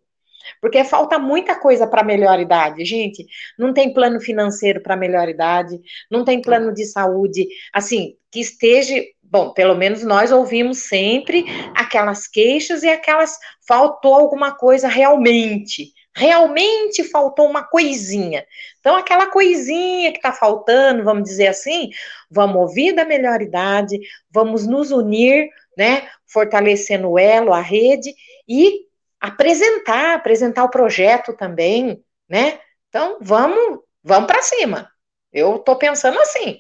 [0.62, 3.26] Porque falta muita coisa para melhor idade, gente.
[3.58, 8.96] Não tem plano financeiro para melhor idade, não tem plano de saúde, assim, que esteja.
[9.30, 13.38] Bom, pelo menos nós ouvimos sempre aquelas queixas e aquelas.
[13.68, 15.94] Faltou alguma coisa realmente.
[16.16, 18.44] Realmente faltou uma coisinha.
[18.80, 21.92] Então, aquela coisinha que está faltando, vamos dizer assim,
[22.30, 24.00] vamos ouvir da melhor idade,
[24.32, 26.10] vamos nos unir, né?
[26.26, 28.14] Fortalecendo o elo, a rede
[28.48, 28.88] e
[29.20, 32.60] apresentar, apresentar o projeto também, né?
[32.90, 34.90] Então, vamos, vamos para cima.
[35.32, 36.60] Eu estou pensando assim.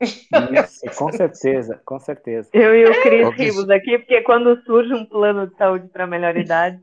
[0.00, 2.50] Isso, com certeza, com certeza.
[2.52, 6.36] Eu e o Cris rimos aqui, porque quando surge um plano de saúde para melhor
[6.36, 6.78] idade,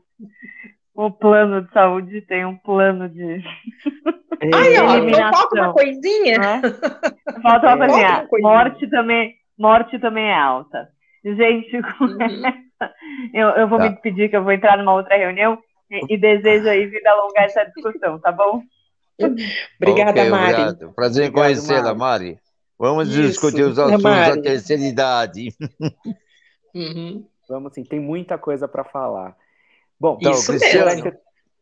[0.94, 3.42] o plano de saúde tem um plano de.
[4.54, 6.38] Ai, ó, falta uma coisinha.
[6.38, 6.62] Né?
[7.42, 8.28] Falta uma coisinha.
[8.40, 10.88] Morte também, morte também é alta.
[11.24, 12.20] Gente, com uhum.
[12.20, 12.94] essa,
[13.32, 13.84] eu, eu vou tá.
[13.84, 15.58] me despedir, que eu vou entrar numa outra reunião
[15.90, 18.62] e, e desejo aí vida longa essa discussão, tá bom?
[19.80, 20.52] Obrigada, okay, Mari.
[20.52, 20.92] Obrigado.
[20.94, 22.38] Prazer em conhecê-la, Mari.
[22.82, 23.22] Vamos Isso.
[23.22, 25.54] discutir os assuntos é, da terceira idade.
[26.74, 27.26] Uhum.
[27.50, 29.36] Vamos sim, tem muita coisa para falar.
[30.00, 31.12] Bom, então, Isso Cristiano,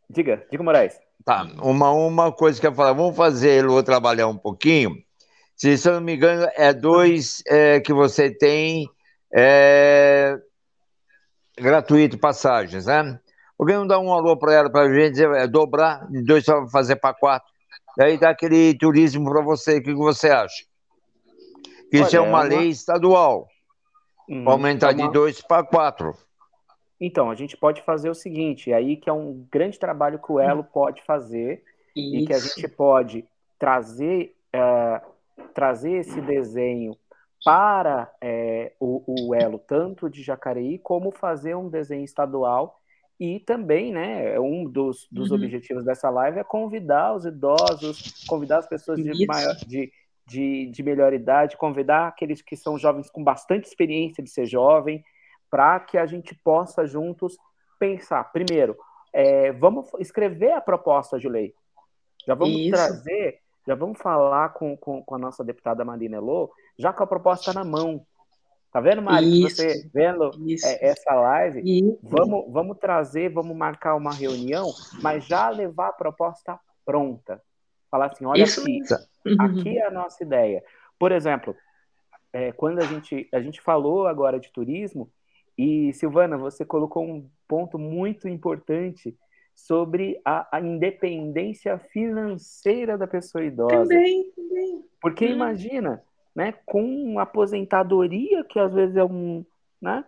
[0.08, 0.96] diga, diga, Moraes.
[1.24, 4.94] Tá, uma, uma coisa que eu falar, vamos fazer o trabalhar um pouquinho.
[5.56, 8.88] Se, se eu não me engano, é dois é, que você tem
[9.34, 10.38] é,
[11.58, 13.18] gratuito passagens, né?
[13.58, 16.44] Alguém não dá um alô para ela, para a gente dizer, é, dobrar de dois
[16.44, 17.50] para fazer para quatro.
[17.98, 20.69] Daí dá aquele turismo para você, o que você acha?
[21.92, 23.48] Isso é uma, lei estadual.
[24.28, 25.06] Hum, aumentar é uma...
[25.06, 26.14] de dois para quatro.
[27.00, 30.38] Então, a gente pode fazer o seguinte, aí que é um grande trabalho que o
[30.38, 31.64] Elo pode fazer
[31.96, 32.16] Isso.
[32.16, 33.24] e que a gente pode
[33.58, 35.06] trazer, uh,
[35.54, 36.96] trazer esse desenho
[37.44, 42.78] para é, o, o, elo tanto de Jacareí como fazer um desenho estadual
[43.18, 45.36] e também, né, um dos, dos uhum.
[45.36, 49.92] objetivos dessa live é convidar os idosos, convidar as pessoas de, maior, de,
[50.26, 55.04] de, de melhor idade, convidar aqueles que são jovens com bastante experiência de ser jovem,
[55.50, 57.36] para que a gente possa juntos
[57.78, 58.24] pensar.
[58.32, 58.76] Primeiro,
[59.12, 61.54] é, vamos escrever a proposta de lei.
[62.26, 62.70] Já vamos Isso.
[62.70, 67.06] trazer, já vamos falar com, com, com a nossa deputada Marina Elô já com a
[67.06, 68.04] proposta na mão.
[68.72, 69.44] Tá vendo, Mari?
[69.44, 70.30] Isso, você vendo
[70.64, 71.98] é, essa live, isso.
[72.02, 77.42] vamos, vamos trazer, vamos marcar uma reunião, mas já levar a proposta pronta.
[77.90, 78.60] Falar assim, olha isso.
[78.60, 78.78] aqui,
[79.26, 79.36] uhum.
[79.40, 80.62] aqui é a nossa ideia.
[80.98, 81.56] Por exemplo,
[82.32, 85.10] é, quando a gente, a gente falou agora de turismo,
[85.56, 89.16] e Silvana, você colocou um ponto muito importante
[89.54, 93.76] sobre a, a independência financeira da pessoa idosa.
[93.76, 94.84] Também, também.
[95.00, 95.32] Porque hum.
[95.32, 96.02] imagina,
[96.34, 99.44] né, com aposentadoria, que às vezes é um.
[99.80, 100.04] Né,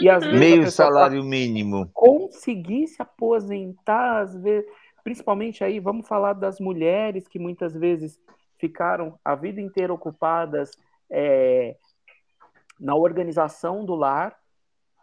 [0.00, 1.90] e às vezes Meio salário mínimo.
[1.92, 4.70] Conseguir se aposentar, às vezes,
[5.04, 8.18] principalmente aí, vamos falar das mulheres que muitas vezes
[8.62, 10.70] ficaram a vida inteira ocupadas
[11.10, 11.74] é,
[12.78, 14.38] na organização do lar,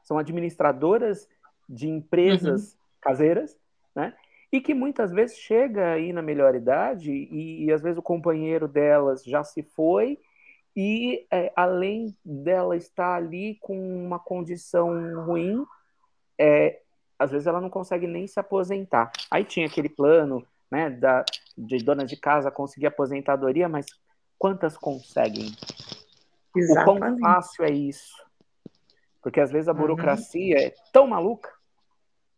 [0.01, 1.27] são administradoras
[1.67, 2.79] de empresas uhum.
[3.01, 3.57] caseiras,
[3.93, 4.13] né?
[4.49, 8.65] E que muitas vezes chega aí na melhor idade e, e às vezes o companheiro
[8.65, 10.17] delas já se foi
[10.73, 15.65] e é, além dela estar ali com uma condição ruim,
[16.39, 16.79] é,
[17.19, 19.11] às vezes ela não consegue nem se aposentar.
[19.29, 21.23] Aí tinha aquele plano né, da,
[21.57, 23.85] de dona de casa conseguir aposentadoria, mas
[24.37, 25.51] quantas conseguem?
[26.55, 26.79] Exatamente.
[26.79, 28.13] O quão fácil é isso?
[29.21, 29.79] Porque às vezes a uhum.
[29.79, 30.63] burocracia uhum.
[30.63, 31.51] é tão maluca,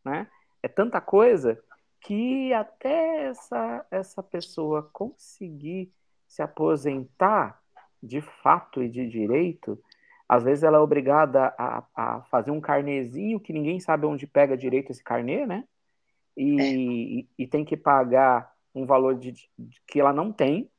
[0.03, 0.27] né?
[0.63, 1.61] É tanta coisa
[2.01, 5.91] que até essa, essa pessoa conseguir
[6.27, 7.59] se aposentar,
[8.01, 9.79] de fato e de direito,
[10.27, 14.57] às vezes ela é obrigada a, a fazer um carnezinho que ninguém sabe onde pega
[14.57, 15.65] direito esse carnê, né?
[16.35, 17.43] E, é.
[17.43, 19.49] e, tem que pagar um valor de, de
[19.87, 20.71] que ela não tem,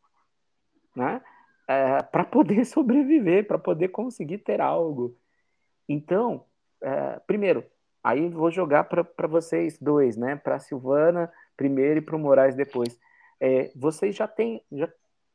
[0.96, 1.20] né?
[1.68, 5.16] É, para poder sobreviver, para poder conseguir ter algo.
[5.88, 6.46] Então,
[6.82, 7.64] é, primeiro,
[8.02, 10.36] aí vou jogar para vocês dois, né?
[10.36, 12.98] Para Silvana primeiro e para o Moraes depois.
[13.40, 14.88] É, vocês já têm, já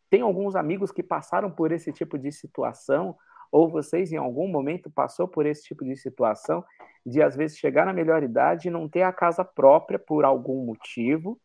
[0.10, 3.18] tem alguns amigos que passaram por esse tipo de situação,
[3.52, 6.64] ou vocês em algum momento passou por esse tipo de situação,
[7.06, 10.66] de às vezes chegar na melhor idade e não ter a casa própria por algum
[10.66, 11.40] motivo,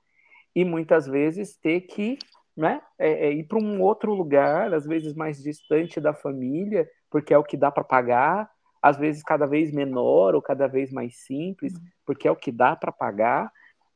[0.55, 2.19] e muitas vezes ter que
[2.57, 7.33] né, é, é ir para um outro lugar, às vezes mais distante da família, porque
[7.33, 8.51] é o que dá para pagar,
[8.83, 11.73] às vezes cada vez menor ou cada vez mais simples,
[12.05, 13.51] porque é o que dá para pagar.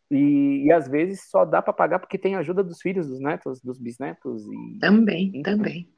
[0.08, 3.60] E, e, às vezes só dá para pagar porque tem ajuda dos filhos, dos netos,
[3.60, 4.46] dos bisnetos.
[4.46, 5.88] E, também, também.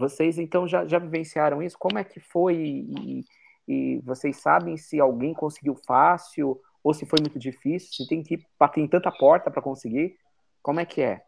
[0.00, 1.76] Vocês então já, já vivenciaram isso?
[1.78, 2.56] Como é que foi?
[2.56, 3.24] E,
[3.68, 7.92] e, vocês sabem se alguém conseguiu fácil ou se foi muito difícil?
[7.92, 10.16] Se tem que bater em tanta porta para conseguir?
[10.62, 11.20] Como é que é?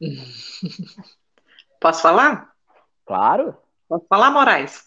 [1.80, 2.52] Posso falar?
[3.06, 3.56] Claro.
[3.88, 4.84] Posso falar, Moraes?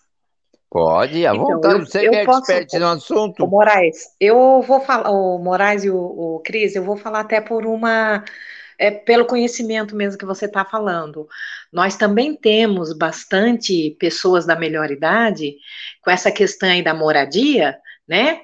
[0.70, 1.74] Pode, à então, vontade.
[1.74, 3.46] Eu, Você eu que é posso, expert no assunto.
[3.46, 7.42] O Moraes, eu vou falar, o Moraes e o, o Cris, eu vou falar até
[7.42, 8.24] por uma.
[8.84, 11.26] É, pelo conhecimento mesmo que você está falando.
[11.72, 15.56] Nós também temos bastante pessoas da melhor idade
[16.02, 18.42] com essa questão aí da moradia, né?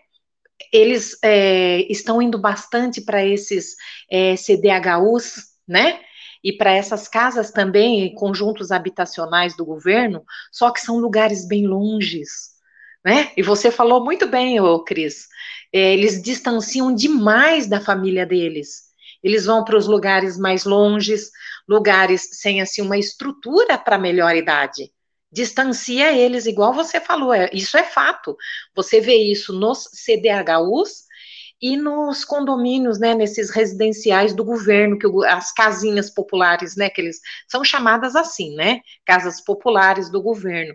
[0.71, 3.75] Eles é, estão indo bastante para esses
[4.09, 5.99] é, CDHUs, né?
[6.41, 10.23] e para essas casas também, conjuntos habitacionais do governo,
[10.53, 12.51] só que são lugares bem longes,
[13.03, 13.33] né?
[13.35, 15.27] E você falou muito bem, ô Cris,
[15.73, 18.88] é, eles distanciam demais da família deles.
[19.23, 21.31] Eles vão para os lugares mais longes,
[21.67, 24.91] lugares sem assim uma estrutura para melhor idade.
[25.31, 28.35] Distancia eles, igual você falou, é, isso é fato.
[28.75, 31.09] Você vê isso nos CDHUs,
[31.61, 37.19] e nos condomínios, né, nesses residenciais do governo, que as casinhas populares, né, que eles
[37.47, 40.73] são chamadas assim, né, casas populares do governo.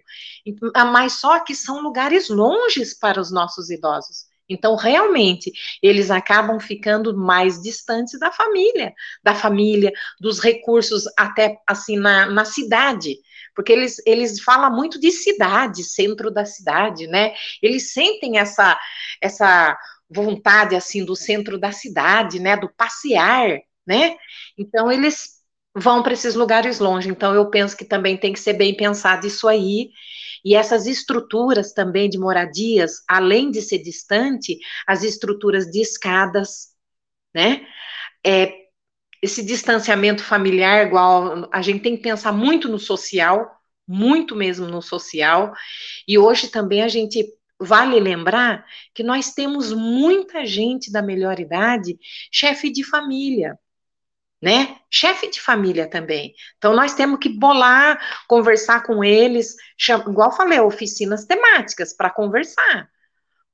[0.93, 4.27] Mas só que são lugares longes para os nossos idosos.
[4.49, 5.51] Então, realmente,
[5.83, 12.45] eles acabam ficando mais distantes da família, da família, dos recursos até assim na, na
[12.45, 13.17] cidade
[13.55, 17.35] porque eles, eles falam muito de cidade, centro da cidade, né?
[17.63, 18.79] Eles sentem essa,
[19.21, 19.79] essa
[20.11, 24.17] vontade assim do centro da cidade, né, do passear, né?
[24.59, 25.44] Então eles
[25.75, 27.09] vão para esses lugares longe.
[27.09, 29.91] Então eu penso que também tem que ser bem pensado isso aí.
[30.45, 36.69] E essas estruturas também de moradias, além de ser distante, as estruturas de escadas,
[37.35, 37.67] né?
[38.27, 38.53] É,
[39.23, 43.51] esse distanciamento familiar, igual a gente tem que pensar muito no social,
[43.89, 45.53] muito mesmo no social.
[46.07, 47.27] E hoje também a gente
[47.61, 51.97] Vale lembrar que nós temos muita gente da melhor idade,
[52.31, 53.59] chefe de família,
[54.45, 54.77] né?
[54.91, 56.35] Chefe de família também.
[56.59, 62.91] Então, nós temos que bolar, conversar com eles, chama, igual falei, oficinas temáticas para conversar.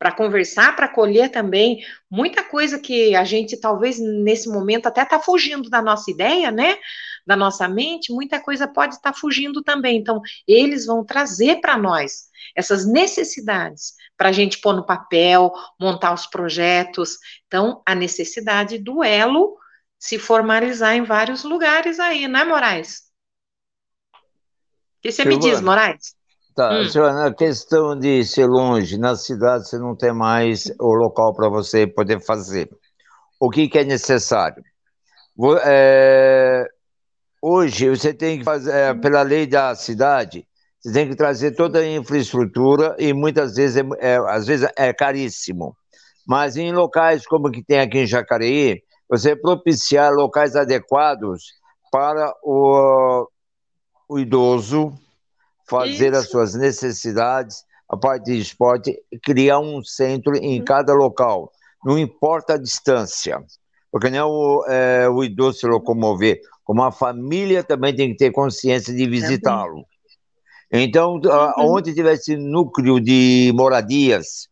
[0.00, 1.78] Para conversar, para colher também
[2.10, 6.76] muita coisa que a gente talvez nesse momento até está fugindo da nossa ideia, né?
[7.24, 9.96] Da nossa mente, muita coisa pode estar tá fugindo também.
[9.96, 16.12] Então, eles vão trazer para nós essas necessidades para a gente pôr no papel, montar
[16.12, 17.16] os projetos.
[17.46, 19.56] Então, a necessidade do elo
[20.00, 23.10] se formalizar em vários lugares aí, né, Moraes?
[24.12, 26.14] O que você Silvana, me diz, Moraes?
[26.56, 26.88] Tá, hum.
[26.88, 31.50] Silvana, a questão de ser longe, na cidade você não tem mais o local para
[31.50, 32.70] você poder fazer.
[33.38, 34.64] O que, que é necessário?
[35.64, 36.66] É,
[37.42, 40.46] hoje você tem que fazer, é, pela lei da cidade,
[40.80, 44.94] você tem que trazer toda a infraestrutura e muitas vezes é, é, às vezes é
[44.94, 45.76] caríssimo.
[46.26, 51.52] Mas em locais como que tem aqui em Jacareí, você propiciar locais adequados
[51.90, 53.28] para o,
[54.08, 54.96] o idoso
[55.68, 56.20] fazer Isso.
[56.20, 60.64] as suas necessidades, a parte de esporte, criar um centro em uhum.
[60.64, 61.50] cada local,
[61.84, 63.42] não importa a distância,
[63.90, 68.30] porque nem o, é, o idoso se locomover, como a família também tem que ter
[68.30, 69.84] consciência de visitá-lo.
[70.70, 71.74] Então, uhum.
[71.74, 74.48] onde tivesse núcleo de moradias,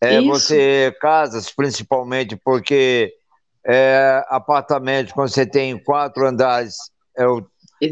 [0.00, 3.14] é, você casas principalmente, porque
[3.66, 6.76] é, apartamentos, quando você tem quatro andares,
[7.16, 7.42] é o,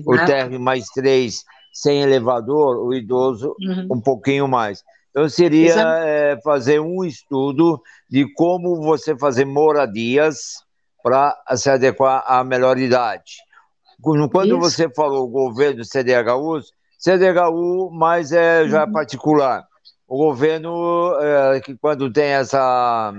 [0.06, 3.88] o térreo mais três, sem elevador, o idoso uhum.
[3.92, 4.82] um pouquinho mais.
[5.10, 10.36] Então, seria é, fazer um estudo de como você fazer moradias
[11.02, 13.32] para se adequar à melhor idade.
[14.00, 14.58] Quando Isso.
[14.58, 18.92] você falou governo CDHUs, CDHU, mas é já uhum.
[18.92, 19.64] particular.
[20.08, 23.12] O governo, é, que quando tem essa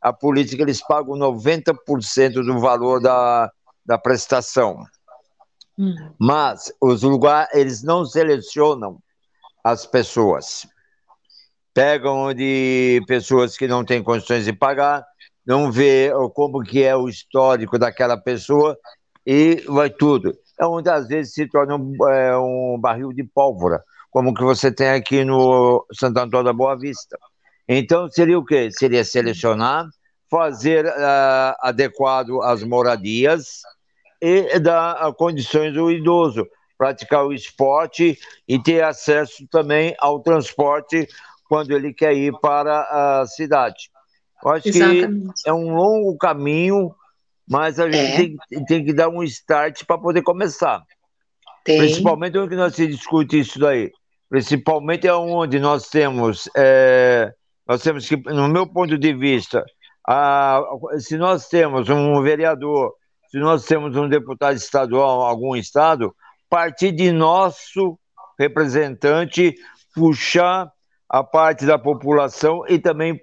[0.00, 3.50] a política, eles pagam 90% do valor da,
[3.84, 4.84] da prestação.
[5.76, 6.14] Uhum.
[6.18, 8.98] Mas os lugares, eles não selecionam
[9.62, 10.66] as pessoas.
[11.74, 15.04] Pegam de pessoas que não têm condições de pagar,
[15.46, 18.76] não vê como que é o histórico daquela pessoa
[19.26, 20.32] e vai tudo.
[20.58, 24.72] É onde às vezes se torna um, é, um barril de pólvora, como que você
[24.72, 27.16] tem aqui no Santo Antônio da Boa Vista.
[27.72, 28.68] Então seria o quê?
[28.72, 29.88] Seria selecionar,
[30.28, 33.60] fazer uh, adequado às moradias
[34.20, 36.46] e dar uh, condições ao idoso
[36.80, 38.18] praticar o esporte
[38.48, 41.06] e ter acesso também ao transporte
[41.46, 43.90] quando ele quer ir para a cidade.
[44.42, 45.42] Eu acho Exatamente.
[45.42, 46.94] que é um longo caminho,
[47.46, 48.16] mas a gente é.
[48.16, 50.82] tem, tem, que dar um start para poder começar.
[51.64, 51.76] Tem.
[51.76, 53.92] Principalmente onde nós se discute isso daí.
[54.30, 57.30] Principalmente é onde nós temos, é,
[57.70, 59.64] nós temos que, no meu ponto de vista,
[60.04, 60.60] a,
[60.98, 62.92] se nós temos um vereador,
[63.30, 66.12] se nós temos um deputado estadual, algum estado,
[66.48, 67.96] partir de nosso
[68.36, 69.54] representante
[69.94, 70.68] puxar
[71.08, 73.22] a parte da população e também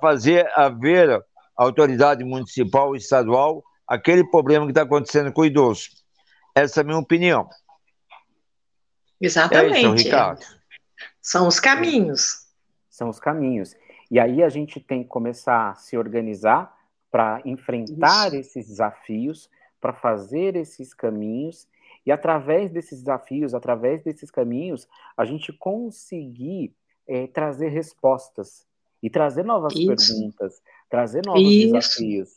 [0.00, 1.22] fazer haver a
[1.58, 5.90] autoridade municipal e estadual aquele problema que está acontecendo com o idoso.
[6.54, 7.50] Essa é a minha opinião.
[9.20, 9.74] Exatamente.
[9.74, 10.40] É isso, Ricardo.
[11.20, 12.48] São os caminhos.
[13.00, 13.74] São os caminhos.
[14.10, 16.70] E aí a gente tem que começar a se organizar
[17.10, 18.36] para enfrentar isso.
[18.36, 19.48] esses desafios,
[19.80, 21.66] para fazer esses caminhos
[22.04, 24.86] e através desses desafios, através desses caminhos,
[25.16, 26.74] a gente conseguir
[27.08, 28.66] é, trazer respostas
[29.02, 29.86] e trazer novas Isso.
[29.86, 31.72] perguntas, trazer novos Isso.
[31.72, 32.28] desafios.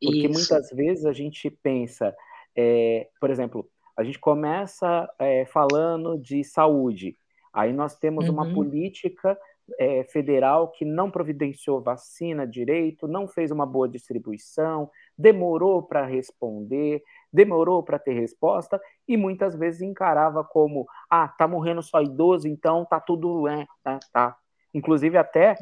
[0.00, 2.14] Porque muitas vezes a gente pensa,
[2.54, 7.18] é, por exemplo, a gente começa é, falando de saúde,
[7.52, 8.34] aí nós temos uhum.
[8.34, 9.36] uma política
[9.78, 17.02] é, federal que não providenciou vacina direito, não fez uma boa distribuição, demorou para responder,
[17.32, 22.84] demorou para ter resposta e muitas vezes encarava como ah tá morrendo só idoso então
[22.84, 24.36] tá tudo é tá, tá.
[24.74, 25.56] inclusive até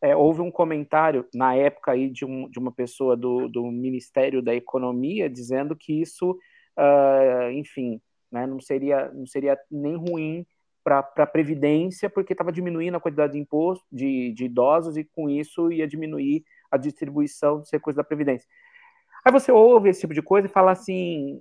[0.00, 0.14] é.
[0.14, 4.54] Houve um comentário na época aí de, um, de uma pessoa do, do Ministério da
[4.54, 6.38] Economia dizendo que isso
[6.78, 8.00] uh, enfim
[8.30, 10.46] né, não seria não seria nem ruim
[10.86, 15.28] para a Previdência, porque estava diminuindo a quantidade de imposto de, de idosos e com
[15.28, 18.48] isso ia diminuir a distribuição dos recursos da Previdência.
[19.24, 21.40] Aí você ouve esse tipo de coisa e fala assim: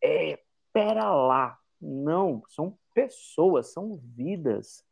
[0.00, 0.38] é,
[0.72, 4.84] pera lá, não, são pessoas, são vidas.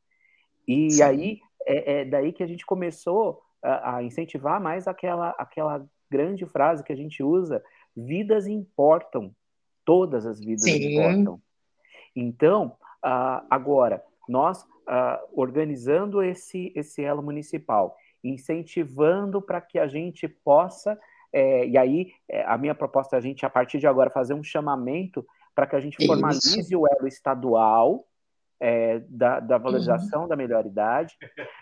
[0.66, 1.02] E Sim.
[1.04, 6.44] aí é, é, daí que a gente começou a, a, incentivar mais aquela, aquela grande
[6.44, 7.62] frase que a gente usa:
[7.96, 9.32] vidas importam,
[9.84, 10.96] todas as vidas Sim.
[10.96, 11.40] importam.
[12.16, 20.28] Então, uh, agora, nós uh, organizando esse, esse elo municipal, incentivando para que a gente
[20.28, 20.98] possa
[21.32, 24.34] é, e aí, é, a minha proposta é a gente, a partir de agora, fazer
[24.34, 26.78] um chamamento para que a gente formalize Isso.
[26.78, 28.06] o elo estadual
[28.60, 30.28] é, da, da, valorização uhum.
[30.28, 31.16] da melhor idade,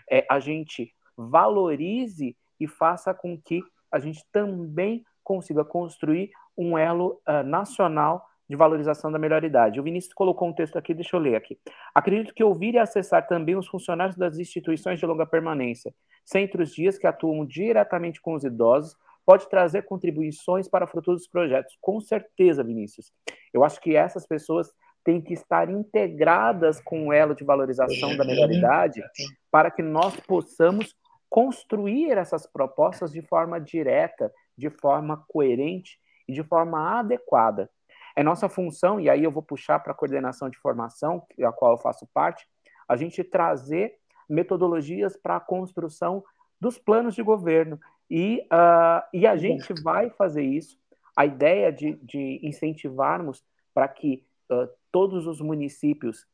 [0.09, 7.21] é, a gente valorize e faça com que a gente também consiga construir um elo
[7.27, 9.79] uh, nacional de valorização da melhor idade.
[9.79, 11.57] O Vinícius colocou um texto aqui, deixa eu ler aqui.
[11.95, 15.93] Acredito que ouvir e acessar também os funcionários das instituições de longa permanência,
[16.25, 18.93] centros dias que atuam diretamente com os idosos,
[19.25, 21.77] pode trazer contribuições para futuros projetos.
[21.79, 23.13] Com certeza, Vinícius.
[23.53, 24.69] Eu acho que essas pessoas
[25.01, 29.01] têm que estar integradas com o elo de valorização da melhoridade
[29.49, 30.93] para que nós possamos
[31.29, 35.97] construir essas propostas de forma direta, de forma coerente
[36.27, 37.69] e de forma adequada.
[38.15, 41.73] É nossa função, e aí eu vou puxar para a coordenação de formação, a qual
[41.73, 42.47] eu faço parte,
[42.87, 43.97] a gente trazer
[44.29, 46.23] metodologias para a construção
[46.59, 47.79] dos planos de governo.
[48.09, 50.77] E, uh, e a gente vai fazer isso.
[51.15, 53.43] A ideia de, de incentivarmos
[53.73, 56.25] para que uh, todos os municípios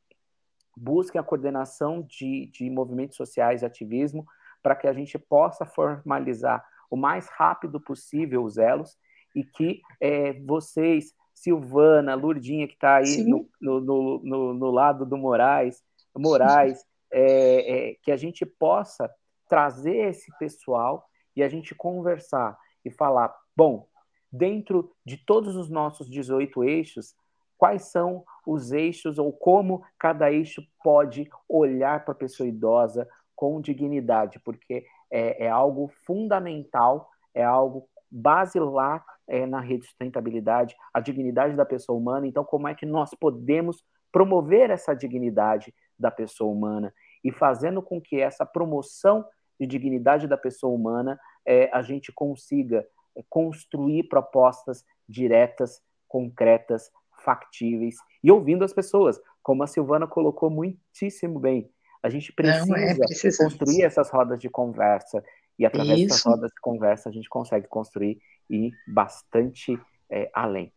[0.75, 4.25] busquem a coordenação de, de movimentos sociais e ativismo,
[4.61, 8.97] para que a gente possa formalizar o mais rápido possível os elos
[9.35, 15.15] e que é, vocês, Silvana, Lurdinha, que está aí no, no, no, no, lado do
[15.15, 15.83] Moraes,
[16.15, 16.83] Moraes,
[17.13, 19.07] é, é, que a gente possa
[19.47, 23.87] trazer esse pessoal e a gente conversar e falar, bom,
[24.31, 27.15] dentro de todos os nossos 18 eixos,
[27.55, 33.61] quais são os eixos ou como cada eixo pode olhar para a pessoa idosa com
[33.61, 40.99] dignidade, porque é, é, algo fundamental, é algo basilar é, na rede de sustentabilidade, a
[40.99, 42.27] dignidade da pessoa humana.
[42.27, 47.99] Então, como é que nós podemos promover essa dignidade da pessoa humana e fazendo com
[47.99, 49.25] que essa promoção
[49.59, 56.89] de dignidade da pessoa humana, é, a gente consiga é, construir propostas diretas, concretas,
[57.23, 61.71] factíveis e ouvindo as pessoas, como a Silvana colocou muitíssimo bem.
[62.03, 62.95] A gente precisa Não, é,
[63.37, 65.23] construir essas rodas de conversa
[65.57, 66.07] e através Isso.
[66.09, 68.19] dessas rodas de conversa a gente consegue construir
[68.49, 69.79] e bastante
[70.09, 70.71] é, além.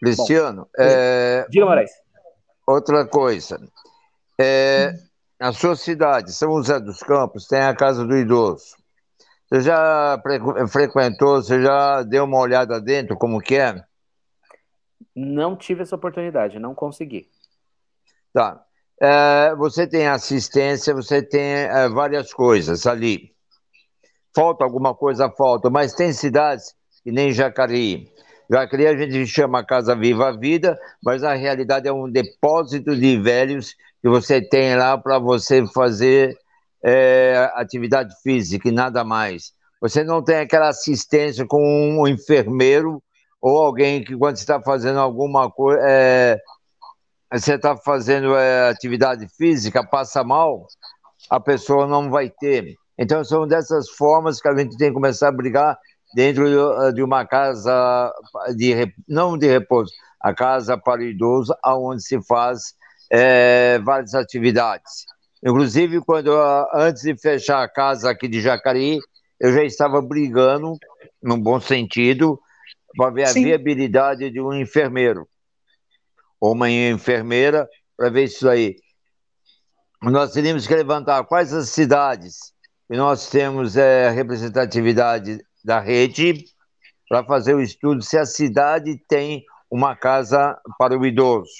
[0.00, 1.46] Cristiano, Bom, é...
[1.48, 1.90] diga, Moraes.
[2.66, 3.60] Outra coisa,
[4.38, 4.92] é,
[5.38, 8.76] na sua cidade, São José dos Campos, tem a Casa do Idoso.
[9.48, 10.20] Você já
[10.68, 13.84] frequentou, você já deu uma olhada dentro, como que é?
[15.14, 17.30] Não tive essa oportunidade, não consegui.
[18.32, 18.64] Tá.
[19.00, 23.35] É, você tem assistência, você tem é, várias coisas ali.
[24.36, 28.06] Falta alguma coisa, falta, mas tem cidades que nem Jacareí.
[28.50, 33.18] Jacareí a gente chama Casa Viva a Vida, mas na realidade é um depósito de
[33.18, 36.36] velhos que você tem lá para você fazer
[36.84, 39.54] é, atividade física e nada mais.
[39.80, 43.02] Você não tem aquela assistência com um enfermeiro
[43.40, 46.38] ou alguém que, quando está fazendo alguma coisa, é,
[47.32, 50.66] você está fazendo é, atividade física, passa mal,
[51.30, 52.76] a pessoa não vai ter.
[52.98, 55.78] Então, são dessas formas que a gente tem que começar a brigar
[56.14, 56.44] dentro
[56.92, 58.12] de uma casa,
[58.56, 62.74] de, não de repouso, a casa para o idoso, onde se faz
[63.12, 65.04] é, várias atividades.
[65.44, 66.32] Inclusive, quando
[66.72, 68.98] antes de fechar a casa aqui de Jacareí,
[69.38, 70.76] eu já estava brigando,
[71.22, 72.40] num bom sentido,
[72.96, 73.44] para ver a Sim.
[73.44, 75.28] viabilidade de um enfermeiro
[76.40, 78.76] ou uma enfermeira para ver isso aí.
[80.02, 82.54] Nós teríamos que levantar quais as cidades
[82.88, 86.44] que nós temos é, representatividade da rede
[87.08, 91.50] para fazer o estudo se a cidade tem uma casa para o idoso.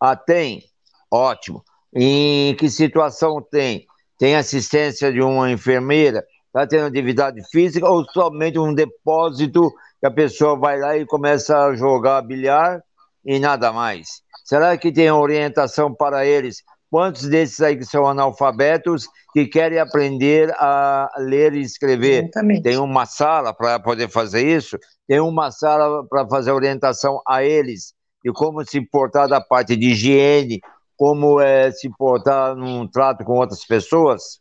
[0.00, 0.62] Ah, tem?
[1.10, 1.64] Ótimo.
[1.94, 3.86] Em que situação tem?
[4.18, 6.24] Tem assistência de uma enfermeira?
[6.46, 11.58] Está tendo atividade física ou somente um depósito que a pessoa vai lá e começa
[11.58, 12.82] a jogar bilhar
[13.24, 14.22] e nada mais?
[14.44, 16.62] Será que tem orientação para eles?
[16.90, 22.24] Quantos desses aí que são analfabetos que querem aprender a ler e escrever?
[22.24, 22.62] Exatamente.
[22.62, 24.78] Tem uma sala para poder fazer isso?
[25.06, 27.92] Tem uma sala para fazer orientação a eles
[28.24, 30.60] de como se portar da parte de higiene,
[30.96, 34.40] como é, se portar num trato com outras pessoas.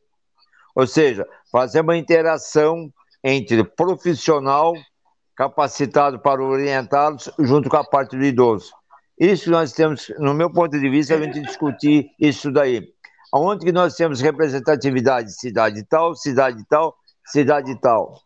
[0.76, 2.92] Ou seja, fazer uma interação
[3.24, 4.74] entre profissional
[5.36, 8.72] capacitado para orientá-los junto com a parte do idoso.
[9.20, 12.88] Isso nós temos, no meu ponto de vista, a gente discutir isso daí.
[13.34, 15.34] Onde que nós temos representatividade?
[15.34, 16.96] Cidade tal, cidade tal,
[17.26, 18.22] cidade tal.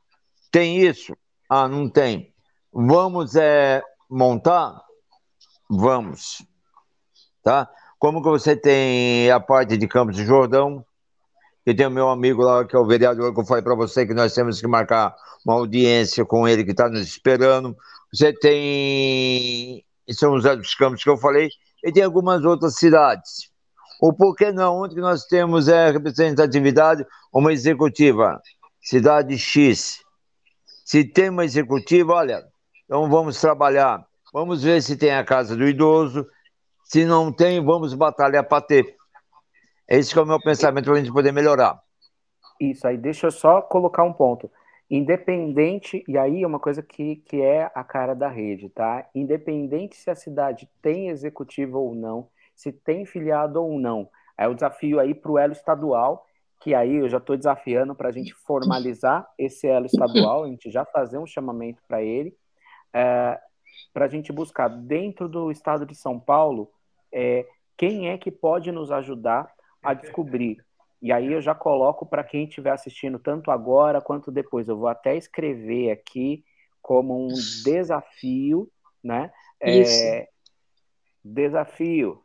[0.52, 1.16] Tem isso?
[1.50, 2.34] Ah, não tem.
[2.74, 4.82] Vamos é, montar?
[5.70, 6.46] Vamos.
[7.42, 7.70] Tá?
[7.98, 10.86] Como que você tem a parte de Campos do Jordão,
[11.64, 14.06] que tem o meu amigo lá, que é o vereador, que eu falei para você
[14.06, 15.16] que nós temos que marcar
[15.46, 17.76] uma audiência com ele que está nos esperando.
[18.14, 21.50] Você tem em São José dos Campos, que eu falei,
[21.84, 23.50] e tem algumas outras cidades.
[24.02, 24.82] Ou por que não?
[24.82, 28.42] Onde que nós temos é, representatividade, uma executiva?
[28.82, 30.00] Cidade X.
[30.86, 32.44] Se tem uma executiva, olha,
[32.86, 34.06] então vamos trabalhar.
[34.34, 36.26] Vamos ver se tem a casa do idoso,
[36.84, 38.96] se não tem, vamos batalhar para ter.
[39.88, 41.80] Esse é o meu pensamento para a gente poder melhorar.
[42.60, 44.50] Isso, aí deixa eu só colocar um ponto.
[44.94, 49.10] Independente, e aí é uma coisa que, que é a cara da rede, tá?
[49.16, 54.10] Independente se a cidade tem executivo ou não, se tem filiado ou não.
[54.38, 56.26] É o desafio aí para o elo estadual,
[56.60, 60.70] que aí eu já estou desafiando para a gente formalizar esse elo estadual, a gente
[60.70, 62.36] já fazer um chamamento para ele,
[62.94, 63.40] é,
[63.94, 66.70] para a gente buscar dentro do estado de São Paulo
[67.14, 69.50] é, quem é que pode nos ajudar
[69.82, 70.58] a descobrir.
[71.02, 74.68] E aí eu já coloco para quem estiver assistindo tanto agora quanto depois.
[74.68, 76.46] Eu vou até escrever aqui
[76.82, 77.34] como um
[77.64, 78.72] desafio,
[79.04, 79.34] né?
[79.64, 80.04] Isso.
[80.04, 80.30] É,
[81.24, 82.24] desafio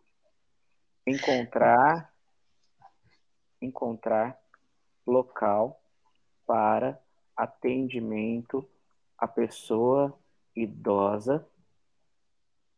[1.07, 2.13] encontrar
[3.61, 4.39] encontrar
[5.07, 5.81] local
[6.47, 7.01] para
[7.37, 8.69] atendimento
[9.17, 10.19] à pessoa
[10.55, 11.47] idosa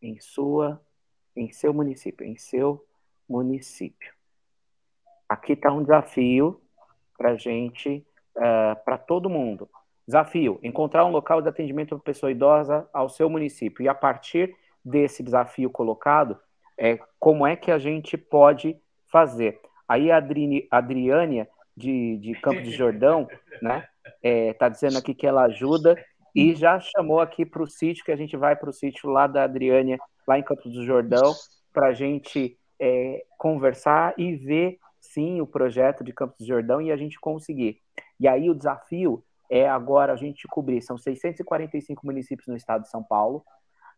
[0.01, 0.81] em sua
[1.35, 2.85] em seu município, em seu
[3.29, 4.18] município.
[5.29, 6.61] Aqui está um desafio
[7.17, 8.07] para gente,
[8.37, 9.69] uh, para todo mundo.
[10.07, 13.83] Desafio: encontrar um local de atendimento para pessoa idosa ao seu município.
[13.83, 16.39] E a partir desse desafio colocado,
[16.79, 18.77] é, como é que a gente pode
[19.11, 19.61] fazer?
[19.87, 21.49] Aí a Adri, Adriânia,
[21.79, 23.29] de, de Campos de Jordão,
[23.63, 23.87] né,
[24.23, 25.97] é, tá dizendo aqui que ela ajuda
[26.35, 29.27] e já chamou aqui para o sítio, que a gente vai para o sítio lá
[29.27, 31.33] da Adriânia lá em Campos do Jordão,
[31.73, 34.79] para a gente é, conversar e ver,
[35.13, 37.81] sim, o projeto de Campos do Jordão e a gente conseguir.
[38.19, 42.91] E aí o desafio é agora a gente cobrir, são 645 municípios no estado de
[42.91, 43.45] São Paulo.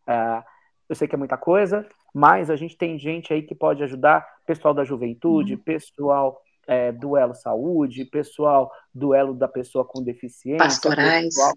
[0.07, 0.43] Uh,
[0.89, 4.27] eu sei que é muita coisa, mas a gente tem gente aí que pode ajudar,
[4.47, 5.61] pessoal da juventude, uhum.
[5.61, 11.25] pessoal é, do Elo Saúde, pessoal do Elo da pessoa com deficiência, pastorais.
[11.25, 11.55] Pessoal,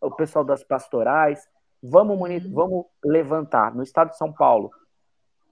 [0.00, 1.46] o pessoal das pastorais
[1.82, 2.18] Vamos,
[2.50, 3.74] vamos levantar.
[3.74, 4.70] No estado de São Paulo,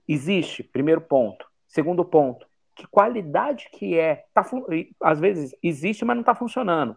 [0.07, 1.47] existe, primeiro ponto.
[1.67, 2.47] Segundo ponto,
[2.79, 4.24] que qualidade que é.
[4.33, 4.49] Tá,
[5.03, 6.97] às vezes existe, mas não está funcionando.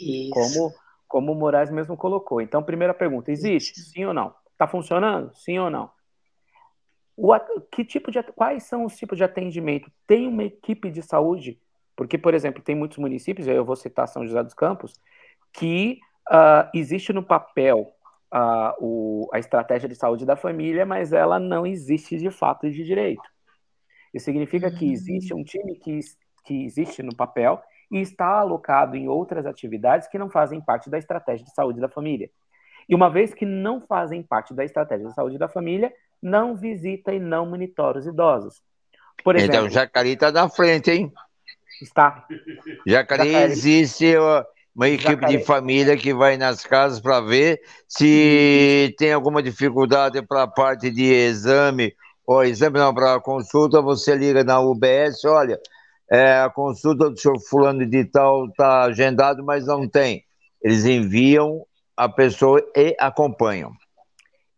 [0.00, 0.30] Isso.
[0.30, 0.74] Como,
[1.08, 2.40] como o Moraes mesmo colocou.
[2.40, 3.80] Então, primeira pergunta: existe?
[3.80, 4.32] Sim ou não?
[4.52, 5.34] Está funcionando?
[5.34, 5.90] Sim ou não?
[7.16, 7.34] O,
[7.72, 9.90] que tipo de, quais são os tipos de atendimento?
[10.06, 11.60] Tem uma equipe de saúde?
[11.96, 15.00] Porque, por exemplo, tem muitos municípios, eu vou citar São José dos Campos,
[15.52, 15.98] que
[16.30, 17.90] uh, existe no papel
[18.32, 22.70] uh, o, a estratégia de saúde da família, mas ela não existe de fato e
[22.70, 23.22] de direito.
[24.12, 25.98] Isso significa que existe um time que,
[26.44, 30.98] que existe no papel e está alocado em outras atividades que não fazem parte da
[30.98, 32.30] estratégia de saúde da família.
[32.88, 35.92] E uma vez que não fazem parte da estratégia de saúde da família,
[36.22, 38.62] não visita e não monitora os idosos.
[39.24, 41.12] Por então, exemplo, então, Jacareí está na frente, hein?
[41.82, 42.26] Está.
[42.86, 43.52] Jacareí, Jacareí.
[43.52, 44.14] existe
[44.74, 45.38] uma equipe Jacareí.
[45.38, 50.90] de família que vai nas casas para ver se tem alguma dificuldade para a parte
[50.90, 51.94] de exame,
[52.26, 55.60] ou exame não, para consulta, você liga na UBS, olha,
[56.10, 60.24] é, a consulta do senhor fulano de tal está agendado, mas não tem.
[60.62, 61.64] Eles enviam
[61.96, 63.72] a pessoa e acompanham.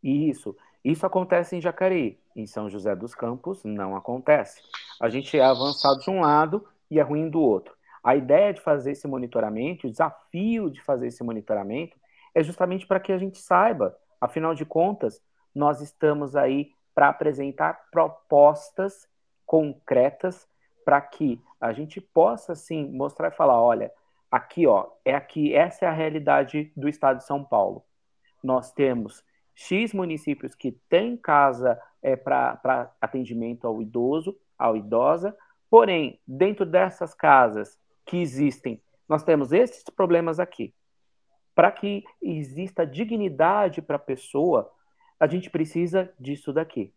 [0.02, 0.56] Isso.
[0.84, 2.18] Isso acontece em Jacareí.
[2.34, 4.60] Em São José dos Campos, não acontece.
[5.00, 7.74] A gente é avançado de um lado e é ruim do outro.
[8.02, 11.96] A ideia de fazer esse monitoramento, o desafio de fazer esse monitoramento,
[12.34, 15.20] é justamente para que a gente saiba, afinal de contas,
[15.54, 19.06] nós estamos aí para apresentar propostas
[19.46, 20.48] concretas
[20.84, 23.92] para que a gente possa, sim, mostrar e falar: olha,
[24.28, 27.84] aqui, ó, é aqui, essa é a realidade do estado de São Paulo.
[28.42, 29.24] Nós temos
[29.54, 35.36] X municípios que têm casa é, para atendimento ao idoso, ao idosa,
[35.70, 40.74] porém, dentro dessas casas que existem, nós temos esses problemas aqui.
[41.54, 44.68] Para que exista dignidade para a pessoa,
[45.18, 46.92] a gente precisa disso daqui.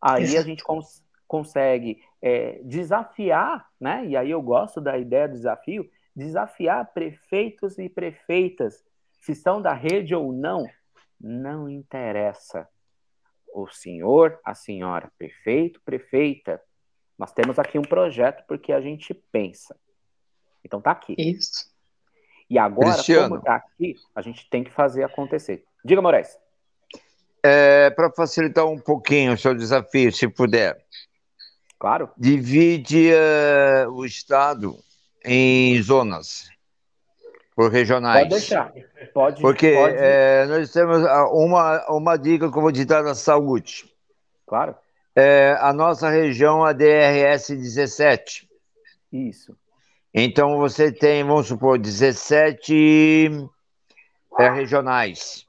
[0.00, 4.04] Aí a gente cons consegue é, desafiar, né?
[4.06, 8.84] E aí eu gosto da ideia do desafio, desafiar prefeitos e prefeitas,
[9.18, 10.68] se são da rede ou não,
[11.18, 12.68] não interessa.
[13.54, 16.60] O senhor, a senhora, prefeito, prefeita,
[17.18, 19.74] nós temos aqui um projeto porque a gente pensa.
[20.62, 21.14] Então tá aqui.
[21.16, 21.72] Isso.
[22.50, 23.30] E agora, Cristiano.
[23.30, 25.64] como tá aqui, a gente tem que fazer acontecer.
[25.82, 26.38] Diga, Moraes.
[27.42, 30.78] É, Para facilitar um pouquinho o seu desafio, se puder.
[31.78, 32.08] Claro.
[32.16, 34.76] Divide uh, o estado
[35.24, 36.48] em zonas,
[37.56, 38.28] por regionais.
[38.28, 38.72] Pode deixar.
[39.12, 39.42] Pode.
[39.42, 39.96] Porque pode...
[39.98, 43.84] É, nós temos ah, uma, uma dica que eu vou ditar da saúde.
[44.46, 44.76] Claro
[45.14, 48.48] é, a nossa região, a DRS 17.
[49.12, 49.56] Isso.
[50.12, 53.30] Então você tem, vamos supor, 17
[54.38, 55.46] é, regionais.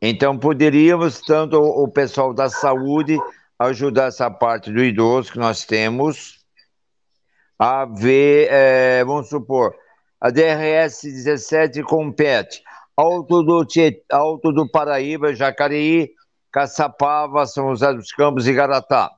[0.00, 3.18] Então poderíamos, tanto o pessoal da saúde,
[3.58, 6.44] ajudar essa parte do idoso que nós temos,
[7.58, 9.74] a ver, é, vamos supor,
[10.20, 12.62] a DRS 17 compete
[12.96, 13.66] Alto do,
[14.10, 16.10] Alto do Paraíba, Jacareí,
[16.50, 19.10] Caçapava, São José dos Campos e Garatá.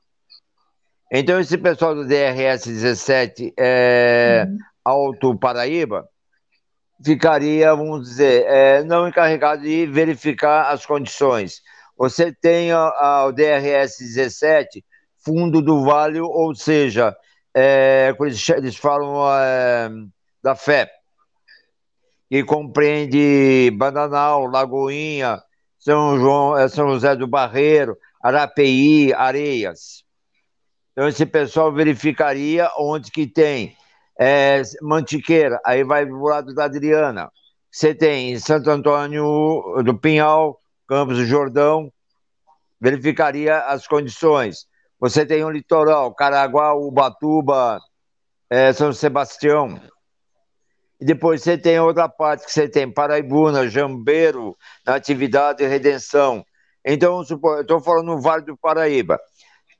[1.12, 4.58] Então, esse pessoal do DRS 17 é, uhum.
[4.84, 6.08] Alto Paraíba
[7.02, 11.62] ficaria, vamos dizer, é, não encarregado de verificar as condições.
[11.96, 14.84] Você tem a, o DRS 17,
[15.24, 17.16] fundo do vale, ou seja,
[17.54, 18.14] é,
[18.56, 19.90] eles falam é,
[20.42, 20.90] da fé,
[22.28, 25.42] que compreende Bananal, Lagoinha,
[25.78, 30.04] são João, é, São José do Barreiro, Arapeí, Areias.
[30.92, 33.76] Então esse pessoal verificaria onde que tem
[34.18, 37.30] é, Mantiqueira, aí vai pro lado da Adriana.
[37.70, 40.58] Você tem Santo Antônio do Pinhal,
[40.88, 41.92] Campos do Jordão,
[42.80, 44.66] verificaria as condições.
[44.98, 47.78] Você tem o litoral, Caraguá, Ubatuba,
[48.50, 49.80] é, São Sebastião,
[51.00, 56.44] e depois você tem outra parte que você tem Paraibuna, Jambeiro, Natividade e Redenção.
[56.84, 59.18] Então, estou falando no Vale do Paraíba.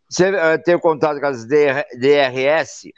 [0.09, 2.89] Você uh, tem contato com as DRS,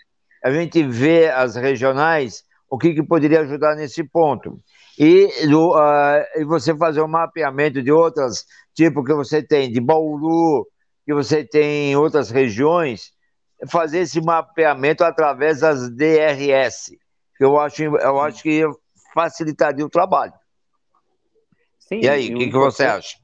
[0.43, 4.61] a gente vê as regionais, o que, que poderia ajudar nesse ponto.
[4.99, 10.67] E, uh, e você fazer um mapeamento de outras, tipo que você tem de Bauru,
[11.05, 13.13] que você tem em outras regiões,
[13.69, 16.93] fazer esse mapeamento através das DRS
[17.41, 18.63] eu acho, eu acho que
[19.15, 20.35] facilitaria o trabalho.
[21.79, 23.19] Sim, e aí, o que, que você acha?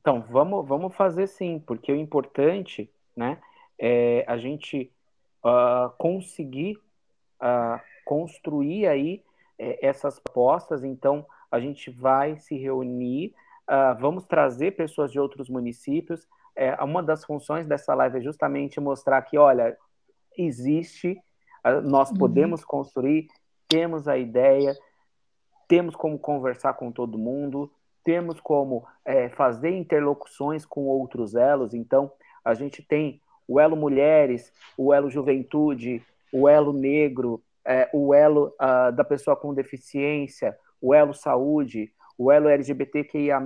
[0.00, 3.38] Então, vamos, vamos fazer sim, porque o importante né,
[3.78, 4.90] é a gente
[5.46, 6.76] uh, conseguir
[7.40, 9.22] uh, construir aí
[9.58, 10.84] é, essas propostas.
[10.84, 13.34] Então, a gente vai se reunir,
[13.68, 16.26] uh, vamos trazer pessoas de outros municípios.
[16.54, 19.76] É, uma das funções dessa live é justamente mostrar que, olha,
[20.36, 21.18] existe,
[21.84, 22.16] nós uhum.
[22.16, 23.28] podemos construir,
[23.68, 24.76] temos a ideia,
[25.68, 27.70] temos como conversar com todo mundo,
[28.04, 31.74] temos como é, fazer interlocuções com outros elos.
[31.74, 32.10] Então,
[32.44, 38.54] a gente tem o elo mulheres, o elo juventude, o elo negro, é, o elo
[38.60, 43.40] uh, da pessoa com deficiência, o elo saúde, o elo LGBTQIA.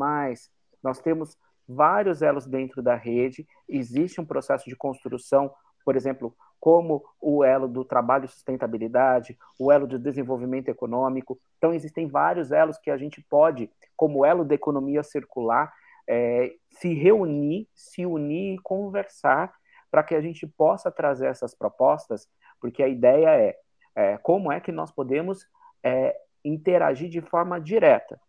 [0.83, 1.37] Nós temos
[1.69, 5.53] vários elos dentro da rede, existe um processo de construção,
[5.85, 11.41] por exemplo, como o elo do trabalho e sustentabilidade, o elo do desenvolvimento econômico.
[11.57, 15.73] Então, existem vários elos que a gente pode, como elo da economia circular,
[16.07, 19.55] é, se reunir, se unir e conversar
[19.91, 22.28] para que a gente possa trazer essas propostas,
[22.61, 23.59] porque a ideia é,
[23.95, 25.47] é como é que nós podemos
[25.82, 28.20] é, interagir de forma direta.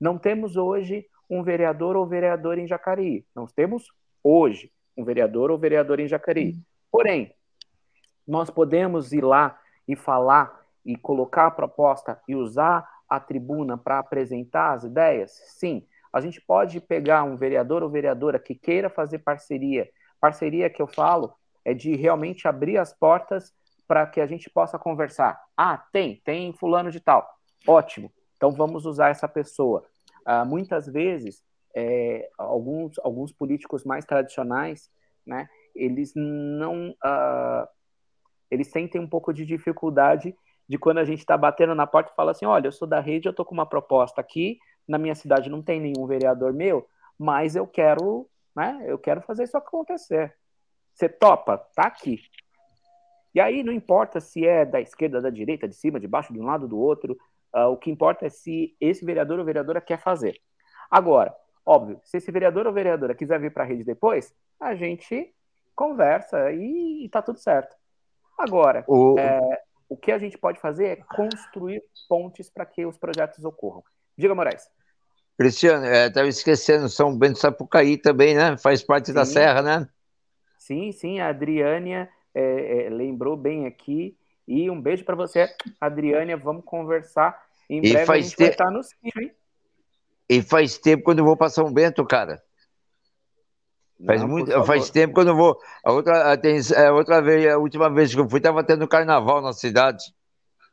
[0.00, 3.24] Não temos hoje um vereador ou vereadora em Jacareí.
[3.34, 3.86] Nós temos
[4.22, 6.54] hoje um vereador ou vereadora em Jacareí.
[6.90, 7.32] Porém,
[8.26, 13.98] nós podemos ir lá e falar e colocar a proposta e usar a tribuna para
[13.98, 15.32] apresentar as ideias?
[15.58, 15.86] Sim.
[16.12, 19.88] A gente pode pegar um vereador ou vereadora que queira fazer parceria.
[20.20, 21.32] Parceria que eu falo
[21.64, 23.52] é de realmente abrir as portas
[23.86, 25.40] para que a gente possa conversar.
[25.56, 27.28] Ah, tem, tem fulano de tal.
[27.66, 28.12] Ótimo.
[28.36, 29.84] Então vamos usar essa pessoa.
[30.24, 31.42] Ah, muitas vezes,
[31.74, 34.90] é, alguns, alguns políticos mais tradicionais,
[35.26, 36.94] né, eles não.
[37.02, 37.68] Ah,
[38.50, 40.34] eles sentem um pouco de dificuldade
[40.68, 43.00] de quando a gente está batendo na porta e fala assim: olha, eu sou da
[43.00, 46.86] rede, eu estou com uma proposta aqui, na minha cidade não tem nenhum vereador meu,
[47.18, 50.34] mas eu quero, né, eu quero fazer isso acontecer.
[50.94, 51.58] Você topa?
[51.74, 52.20] Tá aqui.
[53.34, 56.40] E aí não importa se é da esquerda, da direita, de cima, de baixo, de
[56.40, 57.16] um lado, do outro,
[57.54, 60.40] uh, o que importa é se esse vereador ou vereadora quer fazer.
[60.90, 61.34] Agora,
[61.64, 65.32] óbvio, se esse vereador ou vereadora quiser vir para a rede depois, a gente
[65.74, 67.76] conversa e, está tudo certo.
[68.36, 69.18] Agora, o...
[69.18, 73.82] É, o que a gente pode fazer é construir pontes para que os projetos ocorram.
[74.16, 74.70] Diga, Moraes.
[75.40, 78.58] Cristiano, estava é, esquecendo, São Bento Sapucaí também, né?
[78.58, 79.14] Faz parte sim.
[79.14, 79.88] da Serra, né?
[80.58, 84.14] Sim, sim, a Adriânia é, é, lembrou bem aqui.
[84.46, 85.48] E um beijo para você,
[85.80, 86.36] Adriânia.
[86.36, 87.42] Vamos conversar.
[87.70, 88.42] Em e breve faz a gente te...
[88.42, 89.32] vai estar no sítio, hein?
[90.28, 92.42] E faz tempo quando eu vou para São Bento, cara.
[94.04, 95.58] Faz, não, muito, faz tempo que eu não vou.
[95.82, 98.86] A outra, tem, a é, outra vez, a última vez que eu fui, estava tendo
[98.86, 100.04] carnaval na cidade.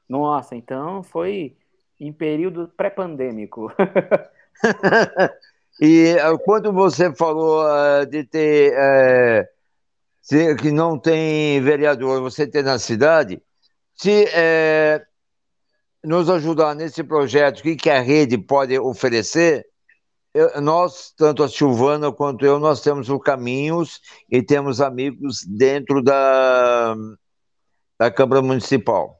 [0.10, 1.56] Nossa, então foi
[1.98, 3.72] em período pré-pandêmico.
[5.82, 8.74] e é, quando você falou uh, de ter
[10.28, 13.42] se, que não tem vereador, você tem na cidade,
[13.96, 15.06] se uh,
[16.04, 19.66] nos ajudar nesse projeto, o que, que a rede pode oferecer,
[20.34, 26.04] eu, nós, tanto a Silvana quanto eu, nós temos o Caminhos e temos amigos dentro
[26.04, 26.94] da,
[27.98, 29.17] da Câmara Municipal.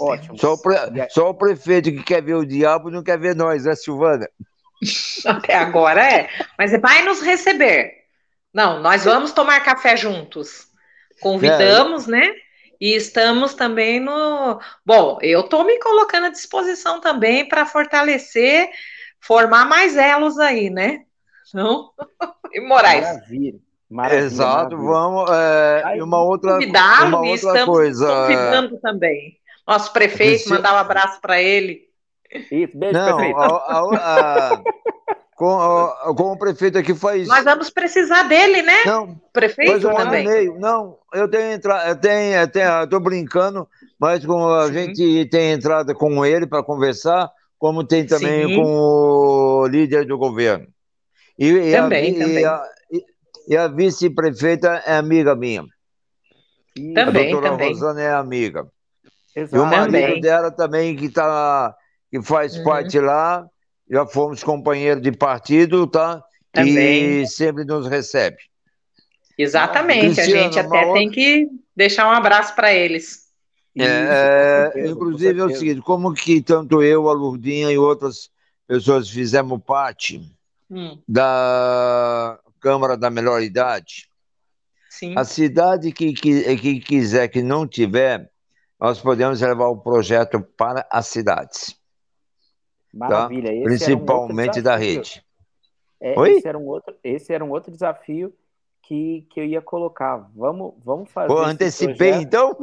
[0.00, 0.38] Ótimo.
[0.38, 0.76] Só o, pre,
[1.10, 4.28] só o prefeito que quer ver o diabo não quer ver nós, né, Silvana?
[5.26, 6.28] Até agora é.
[6.58, 7.92] Mas vai nos receber.
[8.52, 10.68] Não, nós vamos tomar café juntos.
[11.20, 12.12] Convidamos, é.
[12.12, 12.34] né?
[12.80, 14.60] E estamos também no.
[14.84, 18.68] Bom, eu estou me colocando à disposição também para fortalecer
[19.22, 21.04] formar mais elos aí, né?
[21.54, 21.90] Não?
[22.54, 23.02] E Moraes.
[23.02, 23.58] Maravilha.
[23.88, 24.92] Maravilha, Exato, maravilha.
[24.92, 25.30] vamos.
[25.30, 28.06] É, e uma outra, uma outra estamos coisa.
[28.06, 29.38] Convidando também.
[29.66, 31.88] Nosso prefeito, mandar um abraço para ele.
[32.50, 33.38] Isso, beijo, Não, prefeito.
[33.38, 34.62] A, a, a,
[35.36, 37.28] com, com, o prefeito aqui faz.
[37.28, 38.84] Nós vamos precisar dele, né?
[38.86, 40.26] Não, prefeito um também.
[40.26, 40.58] Meio.
[40.58, 44.72] Não, eu tenho entrada, eu tenho, eu tenho, eu tô brincando, mas com a Sim.
[44.72, 48.56] gente tem entrada com ele para conversar como tem também Sim.
[48.56, 50.66] com o líder do governo.
[51.38, 52.40] E, também, e a, também.
[52.40, 52.62] E a,
[53.48, 55.64] e a vice-prefeita é amiga minha.
[56.74, 57.68] Também, a doutora também.
[57.68, 58.66] Rosana é amiga.
[59.34, 59.56] Exato.
[59.56, 60.20] E o marido também.
[60.20, 61.74] dela também, que, tá,
[62.10, 62.64] que faz uhum.
[62.64, 63.46] parte lá,
[63.90, 66.22] já fomos companheiros de partido, tá?
[66.52, 67.22] Também.
[67.22, 68.38] E sempre nos recebe.
[69.36, 70.92] Exatamente, Cristiano, a gente até outra...
[70.92, 73.22] tem que deixar um abraço para eles.
[73.74, 78.30] É, certeza, inclusive é o seguinte, como que tanto eu, a Lurdinha e outras
[78.66, 80.20] pessoas fizemos parte
[80.70, 80.98] hum.
[81.08, 84.08] da Câmara da Melhor Idade,
[84.90, 85.14] Sim.
[85.16, 88.30] a cidade que, que, que quiser que não tiver,
[88.82, 91.70] nós podemos levar o projeto para as cidades.
[92.98, 93.08] Tá?
[93.08, 93.54] Maravilha.
[93.54, 93.62] Tá?
[93.62, 95.24] Principalmente um da rede.
[96.00, 96.32] É, Oi?
[96.32, 98.34] Esse era, um outro, esse era um outro desafio
[98.82, 100.28] que, que eu ia colocar.
[100.34, 101.28] Vamos, vamos fazer.
[101.28, 102.56] Pô, antecipei então?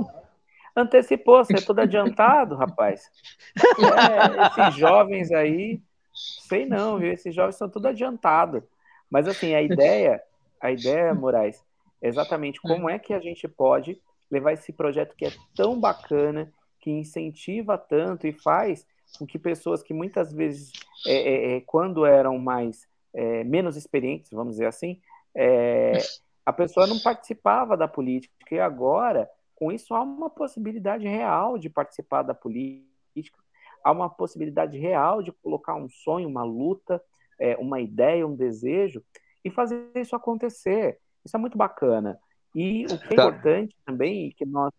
[0.76, 3.10] Antecipou, você é todo adiantado, rapaz.
[3.58, 5.82] É, esses jovens aí,
[6.14, 7.14] Sei não, viu?
[7.14, 8.62] Esses jovens são tudo adiantado.
[9.10, 10.22] Mas assim, a ideia,
[10.60, 11.64] a ideia, Moraes,
[12.02, 16.52] é exatamente como é que a gente pode levar esse projeto que é tão bacana,
[16.80, 18.86] que incentiva tanto e faz
[19.18, 20.72] com que pessoas que muitas vezes,
[21.06, 25.02] é, é, é quando eram mais é, menos experientes, vamos dizer assim,
[25.36, 25.98] é,
[26.46, 31.70] a pessoa não participava da política e agora, com isso, há uma possibilidade real de
[31.70, 33.38] participar da política,
[33.84, 37.02] há uma possibilidade real de colocar um sonho, uma luta,
[37.40, 39.04] é, uma ideia, um desejo
[39.44, 41.00] e fazer isso acontecer.
[41.24, 42.20] Isso é muito bacana.
[42.56, 43.28] E o que é tá.
[43.28, 44.74] importante também, que nós.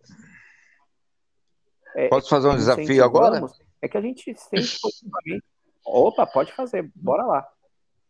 [1.95, 3.47] É, Posso fazer um desafio agora?
[3.83, 5.43] É que a gente sempre.
[5.85, 7.49] Opa, pode fazer, bora lá.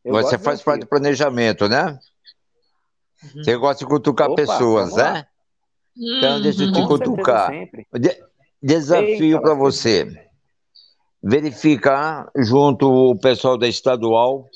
[0.04, 1.98] Eu Você faz parte do planejamento, né?
[3.22, 3.44] Uhum.
[3.44, 5.26] Você gosta de cutucar Opa, pessoas, né?
[5.96, 7.50] Então, deixa eu te cutucar.
[7.92, 8.24] De
[8.62, 10.28] desafio para você.
[11.22, 14.48] Verificar junto o pessoal da estadual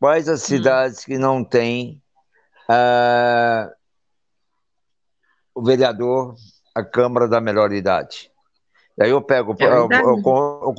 [0.00, 0.46] quais as hum.
[0.46, 2.02] cidades que não têm
[2.68, 3.70] uh,
[5.54, 6.34] o vereador,
[6.74, 8.30] a Câmara da Melhor Idade.
[8.96, 10.74] Daí eu pego, é eu, eu, eu,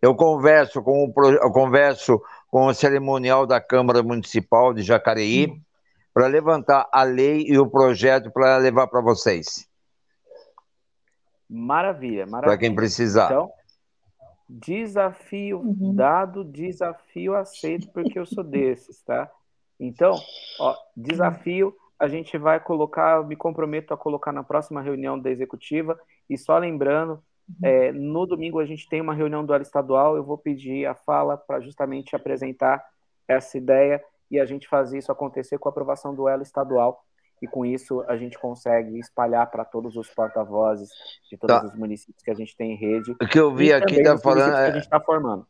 [0.00, 5.60] eu, converso com o, eu converso com o cerimonial da Câmara Municipal de Jacareí hum.
[6.12, 9.68] para levantar a lei e o projeto para levar para vocês.
[11.48, 12.42] Maravilha, maravilha.
[12.42, 13.26] Para quem precisar.
[13.26, 13.50] Então,
[14.48, 15.94] desafio uhum.
[15.94, 19.30] dado, desafio aceito, porque eu sou desses, tá?
[19.78, 20.14] Então,
[20.60, 25.30] ó, desafio a gente vai colocar, eu me comprometo a colocar na próxima reunião da
[25.30, 25.98] executiva,
[26.28, 27.68] e só lembrando, Uhum.
[27.68, 30.94] É, no domingo a gente tem uma reunião do área estadual, eu vou pedir a
[30.94, 32.82] fala para justamente apresentar
[33.28, 37.04] essa ideia e a gente fazer isso acontecer com a aprovação do elo estadual.
[37.42, 40.88] E com isso a gente consegue espalhar para todos os porta-vozes
[41.30, 41.66] de todos tá.
[41.66, 43.12] os municípios que a gente tem em rede.
[43.20, 44.52] O que eu vi aqui tá falando.
[44.52, 45.46] Que a gente está formando.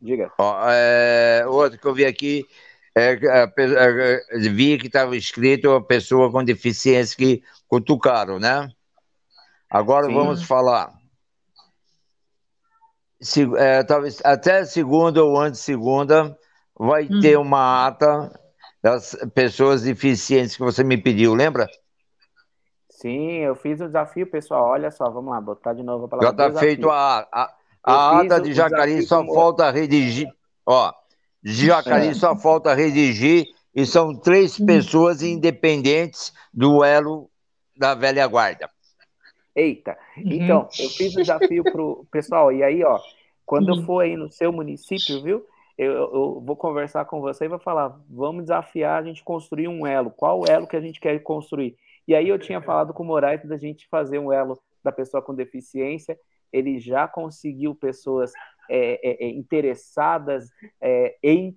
[0.00, 0.30] Diga.
[0.36, 2.44] Ó, é, outro que eu vi aqui
[2.94, 3.18] é,
[3.56, 8.68] é, vi que estava escrito a pessoa com deficiência que cutucaram, né?
[9.70, 10.14] Agora Sim.
[10.14, 10.92] vamos falar
[13.22, 16.36] se, é, talvez até segunda ou antes de segunda,
[16.76, 17.20] vai hum.
[17.20, 18.32] ter uma ata
[18.82, 21.68] das pessoas deficientes que você me pediu, lembra?
[22.90, 24.70] Sim, eu fiz o desafio, pessoal.
[24.70, 26.36] Olha só, vamos lá, botar de novo a palavra.
[26.36, 29.34] Já está feito a, a, a ata de Jacari, só como...
[29.34, 30.28] falta redigir.
[30.66, 30.92] Ó,
[31.42, 32.14] de Jacari é.
[32.14, 34.66] só falta redigir e são três hum.
[34.66, 37.30] pessoas independentes do elo
[37.76, 38.70] da velha guarda.
[39.54, 40.22] Eita, uhum.
[40.32, 42.98] então, eu fiz o desafio pro pessoal, e aí, ó,
[43.44, 43.80] quando uhum.
[43.80, 45.44] eu for aí no seu município, viu,
[45.76, 49.86] eu, eu, vou conversar com você e vou falar, vamos desafiar a gente construir um
[49.86, 51.76] elo, qual elo que a gente quer construir?
[52.08, 55.22] E aí eu tinha falado com o Moraes da gente fazer um elo da pessoa
[55.22, 56.18] com deficiência,
[56.52, 58.32] ele já conseguiu pessoas
[58.68, 60.48] é, é, é interessadas
[60.80, 61.56] é, em,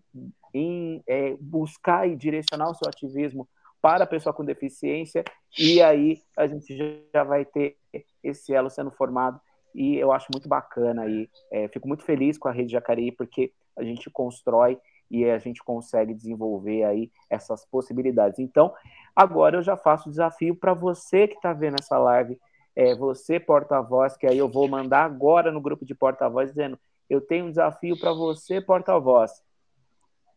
[0.54, 3.48] em é, buscar e direcionar o seu ativismo
[3.82, 5.24] para a pessoa com deficiência,
[5.60, 6.76] e aí a gente
[7.14, 7.78] já vai ter
[8.24, 9.40] esse elo sendo formado,
[9.76, 11.30] e eu acho muito bacana aí.
[11.72, 14.80] Fico muito feliz com a Rede Jacareí, porque a gente constrói
[15.10, 18.40] e a gente consegue desenvolver aí essas possibilidades.
[18.40, 18.74] Então,
[19.16, 22.40] agora eu já faço o desafio para você que está vendo essa live,
[22.76, 26.78] é, você porta-voz, que aí eu vou mandar agora no grupo de porta-voz dizendo:
[27.10, 29.44] eu tenho um desafio para você, porta-voz,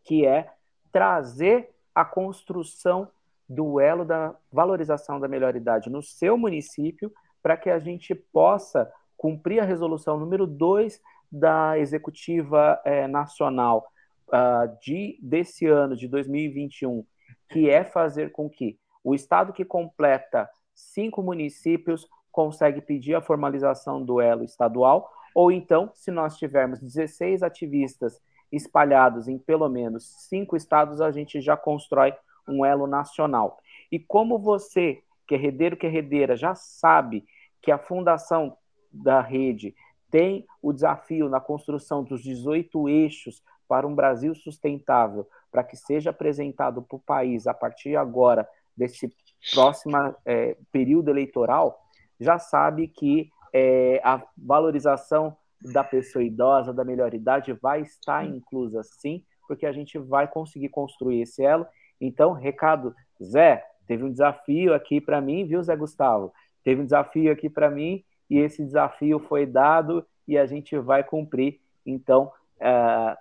[0.05, 0.51] que é
[0.93, 3.11] trazer a construção
[3.49, 7.13] do elo da valorização da melhor idade no seu município,
[7.43, 11.01] para que a gente possa cumprir a resolução número 2
[11.31, 13.91] da Executiva é, Nacional
[14.29, 17.05] uh, de, desse ano, de 2021,
[17.51, 24.05] que é fazer com que o Estado que completa cinco municípios consegue pedir a formalização
[24.05, 28.21] do elo estadual, ou então, se nós tivermos 16 ativistas
[28.51, 32.13] espalhados em pelo menos cinco estados, a gente já constrói
[32.49, 33.61] um elo nacional.
[33.89, 37.25] E como você, que é herdeiro, que é já sabe
[37.63, 38.57] que a fundação
[38.93, 39.77] da rede
[40.11, 46.11] tem o desafio na construção dos 18 eixos para um Brasil sustentável, para que seja
[46.11, 48.45] apresentado para o país a partir agora
[48.77, 49.09] desse
[49.55, 51.81] próximo é, período eleitoral,
[52.19, 55.37] já sabe que é, a valorização
[55.73, 60.69] da pessoa idosa, da melhor idade, vai estar inclusa sim, porque a gente vai conseguir
[60.69, 61.67] construir esse elo
[62.01, 66.33] então, recado, Zé, teve um desafio aqui para mim, viu, Zé Gustavo?
[66.63, 71.03] Teve um desafio aqui para mim e esse desafio foi dado e a gente vai
[71.03, 71.61] cumprir.
[71.85, 73.17] Então, uh,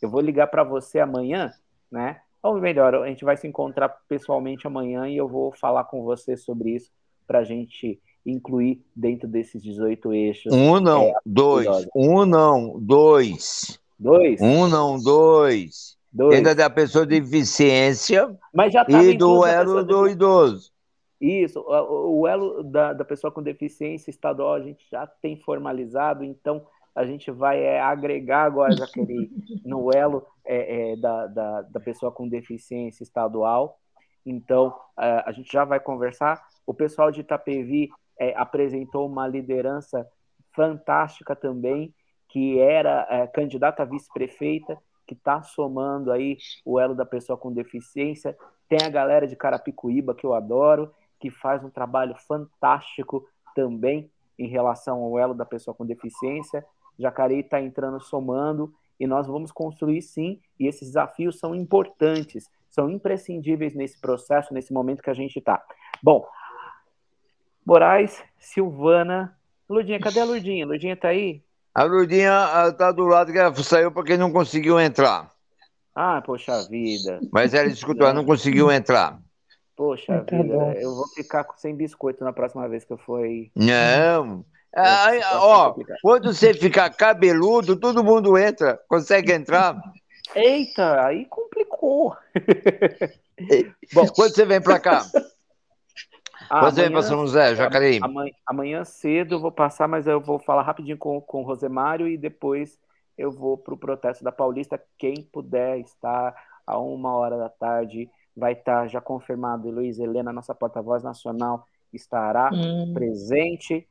[0.00, 1.50] eu vou ligar para você amanhã,
[1.90, 2.20] né?
[2.42, 6.36] Ou melhor, a gente vai se encontrar pessoalmente amanhã e eu vou falar com você
[6.36, 6.90] sobre isso
[7.26, 10.52] para a gente incluir dentro desses 18 eixos.
[10.52, 11.88] Um não, é, dois.
[11.94, 13.78] Um não, dois.
[13.98, 14.40] Dois.
[14.40, 15.96] Um, não, dois.
[16.12, 16.36] dois.
[16.36, 20.72] Ainda da pessoa de deficiência Mas já e do elo do idoso.
[21.20, 26.66] Isso, o, elo da, da pessoa com deficiência estadual a gente já tem formalizado, então
[26.94, 29.30] a gente vai é, agregar agora, Jaqueline,
[29.64, 33.78] no elo é, é, da, da, da, pessoa com deficiência estadual.
[34.26, 36.44] Então, é, a gente já vai conversar.
[36.66, 37.90] O pessoal de Itapevi
[38.22, 40.08] é, apresentou uma liderança
[40.54, 41.92] fantástica também,
[42.28, 47.52] que era é, candidata a vice-prefeita, que está somando aí o elo da pessoa com
[47.52, 48.36] deficiência.
[48.68, 54.08] Tem a galera de Carapicuíba, que eu adoro, que faz um trabalho fantástico também
[54.38, 56.64] em relação ao elo da pessoa com deficiência.
[56.96, 62.88] Jacareí está entrando somando e nós vamos construir sim, e esses desafios são importantes, são
[62.88, 65.60] imprescindíveis nesse processo, nesse momento que a gente está.
[66.00, 66.24] Bom,
[67.64, 69.36] Moraes, Silvana,
[69.68, 70.66] Ludinha, cadê a Ludinha?
[70.66, 71.42] Ludinha está aí?
[71.74, 75.30] A Ludinha está do lado que ela saiu porque não conseguiu entrar.
[75.94, 77.20] Ah, poxa vida.
[77.32, 79.18] Mas ela escutou, ela não conseguiu entrar.
[79.76, 80.72] Poxa tá vida, bom.
[80.72, 83.50] eu vou ficar sem biscoito na próxima vez que eu for aí.
[83.54, 84.44] Não.
[84.74, 88.80] Aí, ó, quando você ficar cabeludo, todo mundo entra.
[88.88, 89.76] Consegue entrar?
[90.34, 92.16] Eita, aí complicou.
[93.92, 95.04] Bom, quando você vem para cá?
[96.52, 97.98] Ah, quando você vem para São José, Jacareí?
[98.02, 102.06] Amanhã, amanhã, cedo eu vou passar, mas eu vou falar rapidinho com, com o Rosemário
[102.06, 102.78] e depois
[103.16, 104.78] eu vou para o protesto da Paulista.
[104.98, 106.34] Quem puder estar
[106.66, 109.70] a uma hora da tarde vai estar já confirmado.
[109.70, 112.92] Luiz Helena, nossa porta-voz nacional, estará hum.
[112.92, 113.88] presente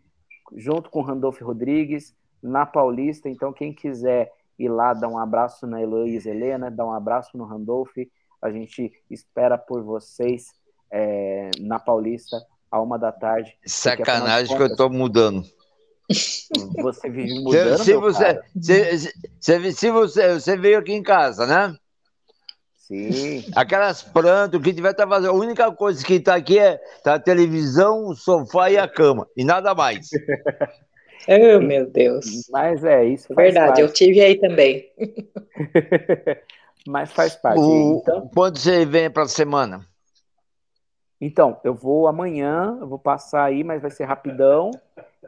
[0.56, 3.28] junto com Randolfo Rodrigues na Paulista.
[3.28, 7.46] Então, quem quiser ir lá dar um abraço na Heloísa Helena, dar um abraço no
[7.46, 7.98] Randolph,
[8.40, 10.54] a gente espera por vocês
[10.92, 12.38] é, na Paulista
[12.72, 13.54] a uma da tarde.
[13.66, 15.44] Sacanagem contas, que eu tô mudando.
[16.82, 17.78] Você vive mudando.
[17.78, 21.76] Se, se você, se, se, se, você, você veio aqui em casa, né?
[22.76, 23.46] Sim.
[23.56, 25.32] Aquelas plantas, o que tiver tá fazendo.
[25.32, 29.28] A única coisa que tá aqui é tá a televisão, o sofá e a cama.
[29.36, 30.10] E nada mais.
[31.28, 32.26] oh, meu Deus.
[32.50, 33.34] Mas é isso.
[33.34, 33.82] Verdade, parte.
[33.82, 34.90] eu tive aí também.
[36.88, 37.60] Mas faz parte.
[37.60, 39.86] O, então, quando você vem para a semana?
[41.22, 44.72] Então, eu vou amanhã, eu vou passar aí, mas vai ser rapidão.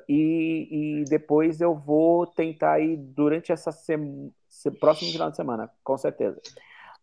[0.09, 4.31] E, e depois eu vou tentar ir durante essa semana,
[4.79, 6.41] próximo final de semana, com certeza.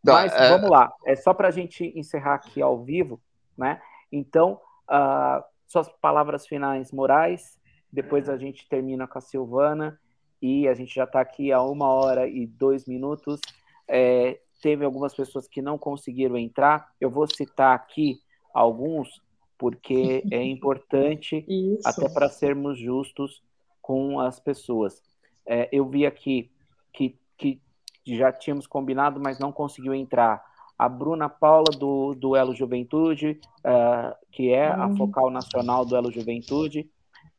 [0.05, 0.49] Tá, Mas é...
[0.49, 3.21] vamos lá, é só para a gente encerrar aqui ao vivo,
[3.57, 3.81] né?
[4.11, 7.59] Então, uh, suas palavras finais morais,
[7.93, 9.99] depois a gente termina com a Silvana
[10.43, 13.41] e a gente já está aqui há uma hora e dois minutos.
[13.87, 16.89] É, teve algumas pessoas que não conseguiram entrar.
[17.01, 18.21] Eu vou citar aqui
[18.53, 19.23] alguns,
[19.59, 21.87] porque é importante, Isso.
[21.87, 23.43] até para sermos justos
[23.81, 25.03] com as pessoas.
[25.47, 26.51] É, eu vi aqui
[26.93, 27.61] que, que
[28.07, 30.43] já tínhamos combinado, mas não conseguiu entrar.
[30.79, 34.97] A Bruna Paula, do, do Elo Juventude, uh, que é a uhum.
[34.97, 36.91] focal nacional do Elo Juventude,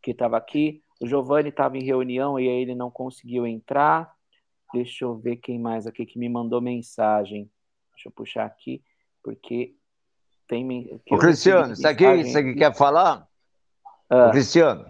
[0.02, 0.84] que estava aqui.
[1.02, 4.14] O Giovanni estava em reunião e ele não conseguiu entrar.
[4.72, 7.50] Deixa eu ver quem mais aqui que me mandou mensagem.
[7.94, 8.84] Deixa eu puxar aqui,
[9.24, 9.76] porque
[10.52, 11.02] tem.
[11.10, 13.26] Ô, Cristiano, isso aqui, isso aqui quer falar?
[14.10, 14.28] Ah.
[14.28, 14.86] Ô, Cristiano,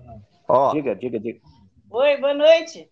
[0.47, 0.74] ó.
[0.74, 1.39] Diga, diga, diga.
[1.91, 2.89] Oi, boa noite.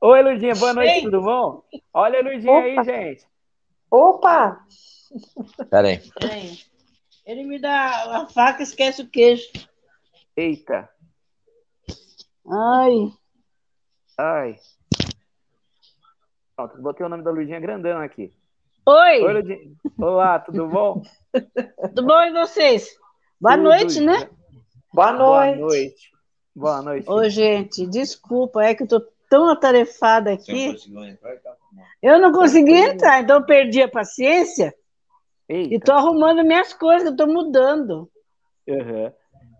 [0.00, 1.02] Oi, Ludinha, boa noite, Ei.
[1.02, 1.64] tudo bom?
[1.92, 2.62] Olha a Ludinha Opa.
[2.62, 3.26] aí, gente.
[3.90, 4.66] Opa!
[5.68, 6.00] Peraí.
[6.20, 6.58] Peraí.
[7.24, 9.48] Ele me dá a faca esquece o queijo.
[10.36, 10.88] Eita.
[12.48, 13.12] Ai.
[14.16, 14.56] Ai.
[16.54, 18.32] Pronto, botei o nome da Ludinha grandão aqui.
[18.88, 19.20] Oi.
[19.20, 19.72] Oi.
[19.98, 21.02] Olá, tudo bom?
[21.90, 22.96] tudo bom e vocês?
[23.40, 24.30] Boa tudo noite, né?
[24.94, 25.56] Boa noite.
[25.56, 26.12] Boa noite.
[26.54, 27.10] Boa noite.
[27.10, 30.76] Ô, gente, desculpa, é que eu tô tão atarefada aqui.
[32.00, 34.72] Eu não consegui entrar, então eu perdi a paciência.
[35.48, 35.74] Eita.
[35.74, 38.08] E estou arrumando minhas coisas, estou mudando.
[38.68, 39.12] Uhum.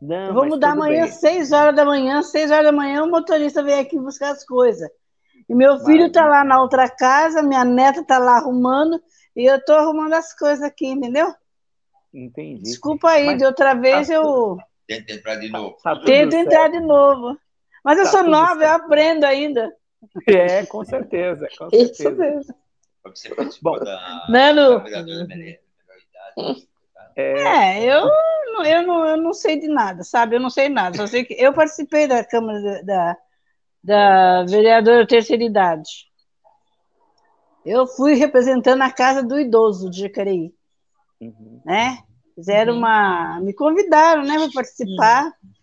[0.02, 2.22] Não, eu vou mudar amanhã, às 6 horas da manhã.
[2.22, 4.88] 6 horas da manhã, o motorista vem aqui buscar as coisas.
[5.48, 9.00] E meu filho está lá na outra casa, minha neta está lá arrumando,
[9.36, 11.34] e eu estou arrumando as coisas aqui, entendeu?
[12.12, 12.62] Entendi.
[12.62, 14.56] Desculpa aí, Mas, de outra vez tá eu.
[14.86, 15.76] Tenta entrar de novo.
[15.82, 17.38] Tá Tento entrar de novo.
[17.84, 18.62] Mas eu tá sou nova, certo.
[18.62, 19.70] eu aprendo ainda.
[20.26, 21.92] É, com certeza, com certeza.
[21.92, 22.54] Isso mesmo.
[23.62, 23.76] Bom,
[24.28, 24.82] Nano.
[27.16, 28.08] É, é, eu,
[28.64, 30.36] eu, não, eu não sei de nada, sabe?
[30.36, 30.96] Eu não sei nada.
[30.96, 33.16] Só sei que eu participei da Câmara da,
[33.82, 36.06] da vereadora terceira idade.
[37.66, 40.54] Eu fui representando a casa do idoso de Jacareí.
[41.20, 41.60] Uhum.
[41.64, 41.98] Né?
[42.34, 42.78] Fizeram uhum.
[42.78, 43.40] uma.
[43.40, 45.24] Me convidaram né, para participar.
[45.24, 45.56] Uhum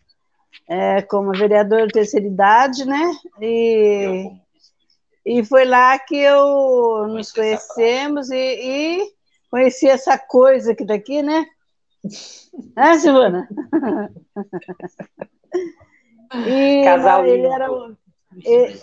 [0.68, 3.12] é, como vereadora de terceira idade, né?
[3.42, 4.32] E
[5.26, 9.14] E foi lá que eu nos conhecemos e, e
[9.50, 11.46] conheci essa coisa que daqui, tá né?
[12.78, 13.48] É, Silvana?
[16.48, 17.54] E Casal ele lindo.
[17.54, 17.70] era.
[18.44, 18.74] E,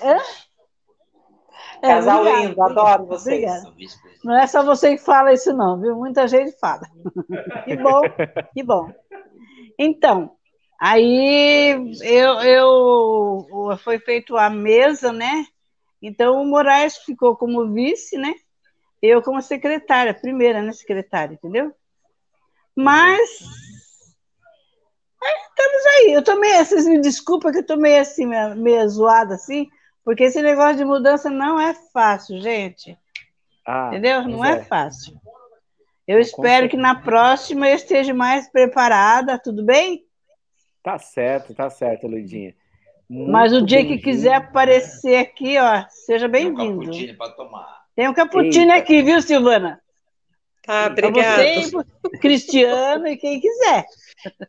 [1.82, 3.64] é, Casal obrigado, lindo, adoro vocês.
[3.64, 4.00] Obrigada.
[4.24, 5.96] Não é só você que fala isso, não, viu?
[5.96, 6.82] Muita gente fala.
[7.64, 8.02] Que bom,
[8.54, 8.92] que bom.
[9.78, 10.32] Então,
[10.80, 15.46] aí eu, eu foi feito a mesa, né?
[16.02, 18.34] Então o Moraes ficou como vice, né?
[19.00, 21.72] Eu como secretária, primeira, né, secretária, entendeu?
[22.74, 23.20] Mas
[25.20, 26.12] estamos aí.
[26.12, 28.26] Eu tomei, vocês me desculpem que eu tomei assim,
[28.56, 29.68] meio zoada assim,
[30.04, 32.98] porque esse negócio de mudança não é fácil, gente.
[33.66, 34.26] Ah, Entendeu?
[34.26, 34.58] Não é.
[34.58, 34.64] é.
[34.64, 35.20] fácil.
[36.06, 40.04] Eu espero que na próxima eu esteja mais preparada, tudo bem?
[40.82, 42.54] Tá certo, tá certo, Luidinha.
[43.08, 46.56] Mas o dia que quiser aparecer aqui, ó, seja bem-vindo.
[46.56, 47.80] Tem um cappuccino para tomar.
[47.94, 48.76] Tem um cappuccino Eita.
[48.76, 49.80] aqui, viu, Silvana?
[50.62, 51.42] Tá, obrigada.
[51.42, 53.84] Você, Cristiano e quem quiser.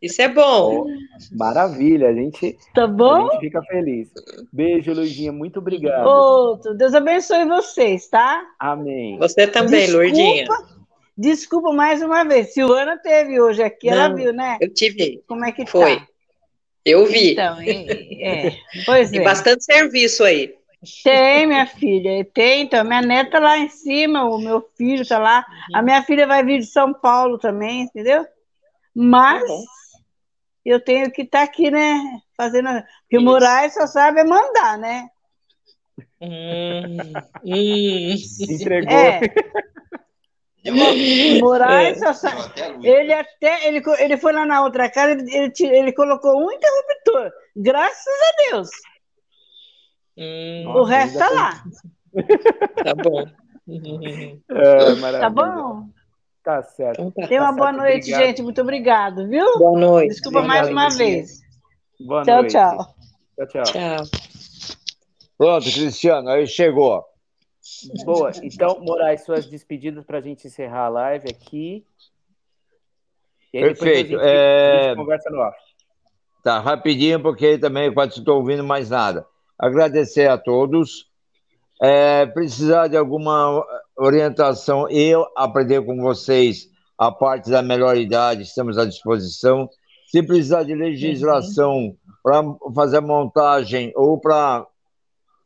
[0.02, 0.86] Isso é bom.
[1.32, 3.30] Maravilha, a gente, tá bom?
[3.30, 4.10] A gente fica feliz.
[4.52, 6.06] Beijo, Luizinha, muito obrigado.
[6.08, 8.44] Outro, Deus abençoe vocês, tá?
[8.60, 9.18] Amém.
[9.18, 10.48] Você também, desculpa, Lourdinha.
[11.18, 12.54] Desculpa mais uma vez.
[12.54, 14.58] Silvana teve hoje aqui, Não, ela viu, né?
[14.60, 15.24] Eu tive.
[15.28, 15.98] Como é que Foi.
[15.98, 16.08] Tá?
[16.84, 17.34] Eu vi.
[17.34, 18.56] Então, é, é.
[18.86, 19.18] Pois é.
[19.18, 20.56] E bastante serviço aí.
[21.04, 22.64] Tem, minha filha, tem.
[22.64, 25.46] Então, minha neta lá em cima, o meu filho tá lá.
[25.74, 28.26] A minha filha vai vir de São Paulo também, entendeu?
[28.96, 29.64] Mas uhum.
[30.66, 32.02] eu tenho que estar tá aqui, né?
[32.36, 32.70] Fazendo.
[33.02, 35.08] Porque o Moraes só sabe mandar, né?
[36.20, 36.98] Hum,
[37.46, 38.16] hum.
[38.50, 38.92] Entregou.
[38.92, 39.22] É.
[41.40, 42.06] Moraes é.
[42.06, 42.88] só sabe.
[42.88, 47.32] Ele até ele, ele foi lá na outra casa, ele, ele, ele colocou um interruptor.
[47.56, 48.70] Graças a Deus.
[50.22, 51.64] Hum, o resto tá lá.
[52.84, 53.26] Tá bom.
[54.50, 55.88] É, tá bom?
[56.44, 57.02] Tá certo.
[57.02, 57.28] Então tá.
[57.28, 58.26] Tenha uma tá boa certo, noite, obrigado.
[58.26, 58.42] gente.
[58.42, 59.60] Muito obrigado, viu?
[59.60, 60.10] Boa noite.
[60.10, 61.42] Desculpa obrigado, mais uma vez.
[62.00, 62.52] Boa tchau, noite.
[62.52, 62.78] Tchau,
[63.38, 63.48] tchau.
[63.48, 64.06] Tchau, tchau.
[65.38, 67.06] Pronto, Cristiano, aí chegou.
[68.04, 68.32] Boa.
[68.44, 71.86] Então, Moraes, suas despedidas para a gente encerrar a live aqui.
[73.52, 74.16] Perfeito.
[74.16, 74.80] A gente, é...
[74.80, 75.58] a gente conversa no off.
[76.44, 79.26] Tá, rapidinho, porque também quase estou ouvindo mais nada.
[79.62, 81.06] Agradecer a todos.
[81.80, 83.64] É, precisar de alguma
[83.96, 89.70] orientação, eu aprender com vocês a parte da melhor idade, estamos à disposição.
[90.08, 91.98] Se precisar de legislação uhum.
[92.24, 92.44] para
[92.74, 94.66] fazer a montagem ou para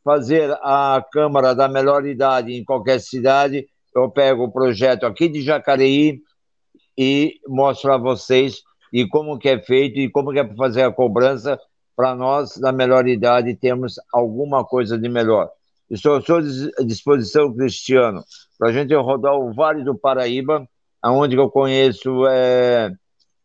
[0.02, 5.42] fazer a Câmara da Melhor Idade em qualquer cidade, eu pego o projeto aqui de
[5.42, 6.20] Jacareí
[6.96, 8.62] e mostro a vocês
[8.92, 11.60] e como que é feito e como que é para fazer a cobrança
[11.96, 15.50] para nós da melhor idade termos alguma coisa de melhor.
[15.90, 16.42] Estou à sua
[16.84, 18.22] disposição, Cristiano,
[18.58, 20.68] para a gente rodar o Vale do Paraíba,
[21.00, 22.92] aonde eu conheço é,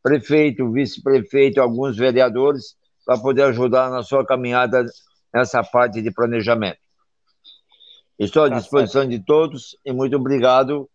[0.04, 2.76] prefeito, vice-prefeito, alguns vereadores,
[3.06, 4.86] para poder ajudar na sua caminhada
[5.34, 6.80] nessa parte de planejamento.
[8.20, 10.89] Estou à tá disposição de todos e muito obrigado,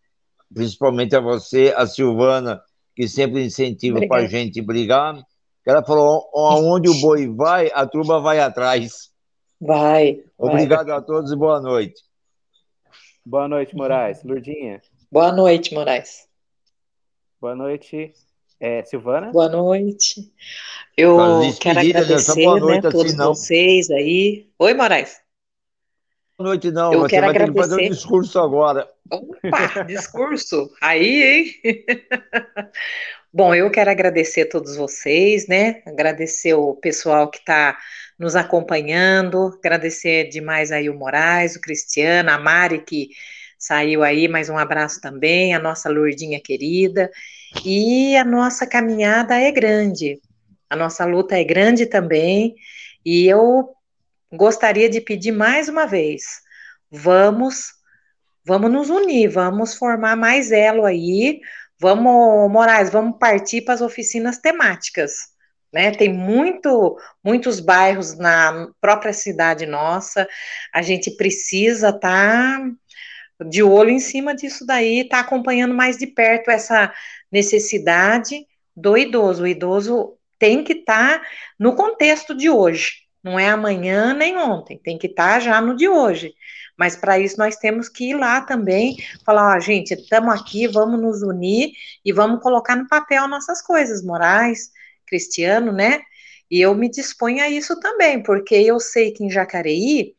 [0.53, 2.61] principalmente a você, a Silvana,
[2.95, 5.21] que sempre incentiva para a gente brigar.
[5.67, 9.11] Ela falou: onde o boi vai, a turma vai atrás.
[9.61, 10.23] Vai.
[10.39, 10.97] Obrigado vai.
[10.97, 12.01] a todos e boa noite.
[13.25, 14.23] Boa noite, Moraes.
[14.23, 14.81] Lurdinha.
[15.11, 16.29] Boa noite, Moraes.
[17.41, 18.15] Boa noite,
[18.61, 19.33] é, Silvana.
[19.33, 20.33] Boa noite.
[20.97, 21.19] Eu
[21.61, 23.35] quero agradecer boa noite, né, assim, todos não.
[23.35, 24.49] vocês aí.
[24.59, 25.21] Oi, Moraes.
[26.39, 26.93] Boa noite, não.
[26.93, 27.55] Eu você quero vai agradecer.
[27.55, 28.89] ter que fazer um discurso agora.
[29.11, 30.71] Opa, discurso?
[30.81, 31.55] Aí, hein?
[33.33, 35.83] Bom, eu quero agradecer a todos vocês, né?
[35.85, 37.77] Agradecer o pessoal que está
[38.19, 43.11] nos acompanhando, agradecer demais aí o Moraes, o Cristiano, a Mari que
[43.59, 47.11] saiu aí, mais um abraço também, a nossa Lourdinha querida.
[47.65, 50.21] E a nossa caminhada é grande,
[50.71, 52.55] a nossa luta é grande também,
[53.05, 53.71] e eu
[54.33, 56.41] gostaria de pedir mais uma vez:
[56.91, 57.73] vamos,
[58.45, 61.41] vamos nos unir, vamos formar mais elo aí,
[61.81, 65.35] vamos, Moraes, vamos partir para as oficinas temáticas.
[65.73, 70.27] Né, tem muito, muitos bairros na própria cidade nossa.
[70.73, 75.99] A gente precisa estar tá de olho em cima disso daí, estar tá acompanhando mais
[75.99, 76.93] de perto essa
[77.31, 79.43] necessidade do idoso.
[79.43, 81.27] O idoso tem que estar tá
[81.59, 82.93] no contexto de hoje,
[83.23, 86.33] não é amanhã nem ontem, tem que estar tá já no de hoje.
[86.77, 91.01] Mas para isso nós temos que ir lá também, falar, ó, gente, estamos aqui, vamos
[91.01, 91.73] nos unir
[92.05, 94.71] e vamos colocar no papel nossas coisas morais,
[95.07, 96.01] cristiano, né?
[96.51, 100.15] E eu me disponho a isso também, porque eu sei que em Jacareí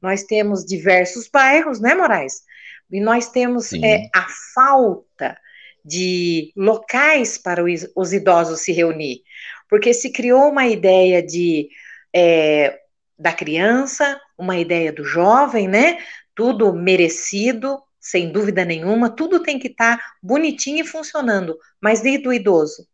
[0.00, 2.42] nós temos diversos bairros, né, Moraes?
[2.90, 5.36] E nós temos é, a falta
[5.84, 9.22] de locais para os idosos se reunir,
[9.68, 11.68] porque se criou uma ideia de
[12.14, 12.78] é,
[13.18, 15.98] da criança, uma ideia do jovem, né?
[16.34, 22.18] Tudo merecido, sem dúvida nenhuma, tudo tem que estar tá bonitinho e funcionando, mas e
[22.18, 22.86] do idoso?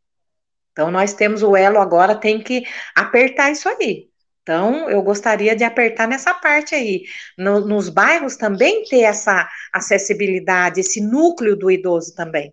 [0.72, 4.08] Então, nós temos o elo agora, tem que apertar isso aí.
[4.42, 7.04] Então, eu gostaria de apertar nessa parte aí.
[7.38, 12.52] No, nos bairros também ter essa acessibilidade, esse núcleo do idoso também.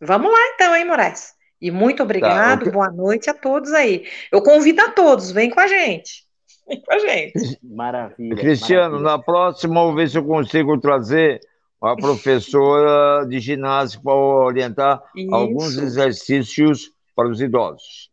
[0.00, 1.32] Vamos lá, então, hein, Moraes?
[1.60, 4.06] E muito obrigado, tá, boa noite a todos aí.
[4.30, 6.21] Eu convido a todos, vem com a gente.
[6.68, 7.58] Vem com a gente.
[7.62, 8.36] Maravilha.
[8.36, 9.10] Cristiano, maravilha.
[9.10, 11.40] na próxima, vou ver se eu consigo trazer
[11.80, 15.34] a professora de ginástica para orientar Isso.
[15.34, 18.10] alguns exercícios para os idosos.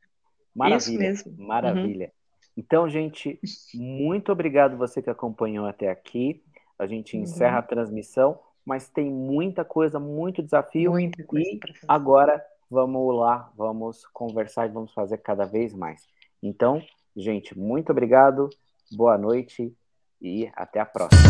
[0.55, 1.47] Maravilha, Isso mesmo.
[1.47, 2.05] Maravilha.
[2.05, 2.11] Uhum.
[2.57, 3.39] Então, gente,
[3.75, 6.43] muito obrigado você que acompanhou até aqui.
[6.77, 7.23] A gente uhum.
[7.23, 7.59] encerra uhum.
[7.59, 10.91] a transmissão, mas tem muita coisa, muito desafio.
[10.91, 16.07] Muita coisa e agora vamos lá, vamos conversar e vamos fazer cada vez mais.
[16.41, 16.81] Então,
[17.15, 18.49] gente, muito obrigado,
[18.91, 19.73] boa noite
[20.21, 21.21] e até a próxima.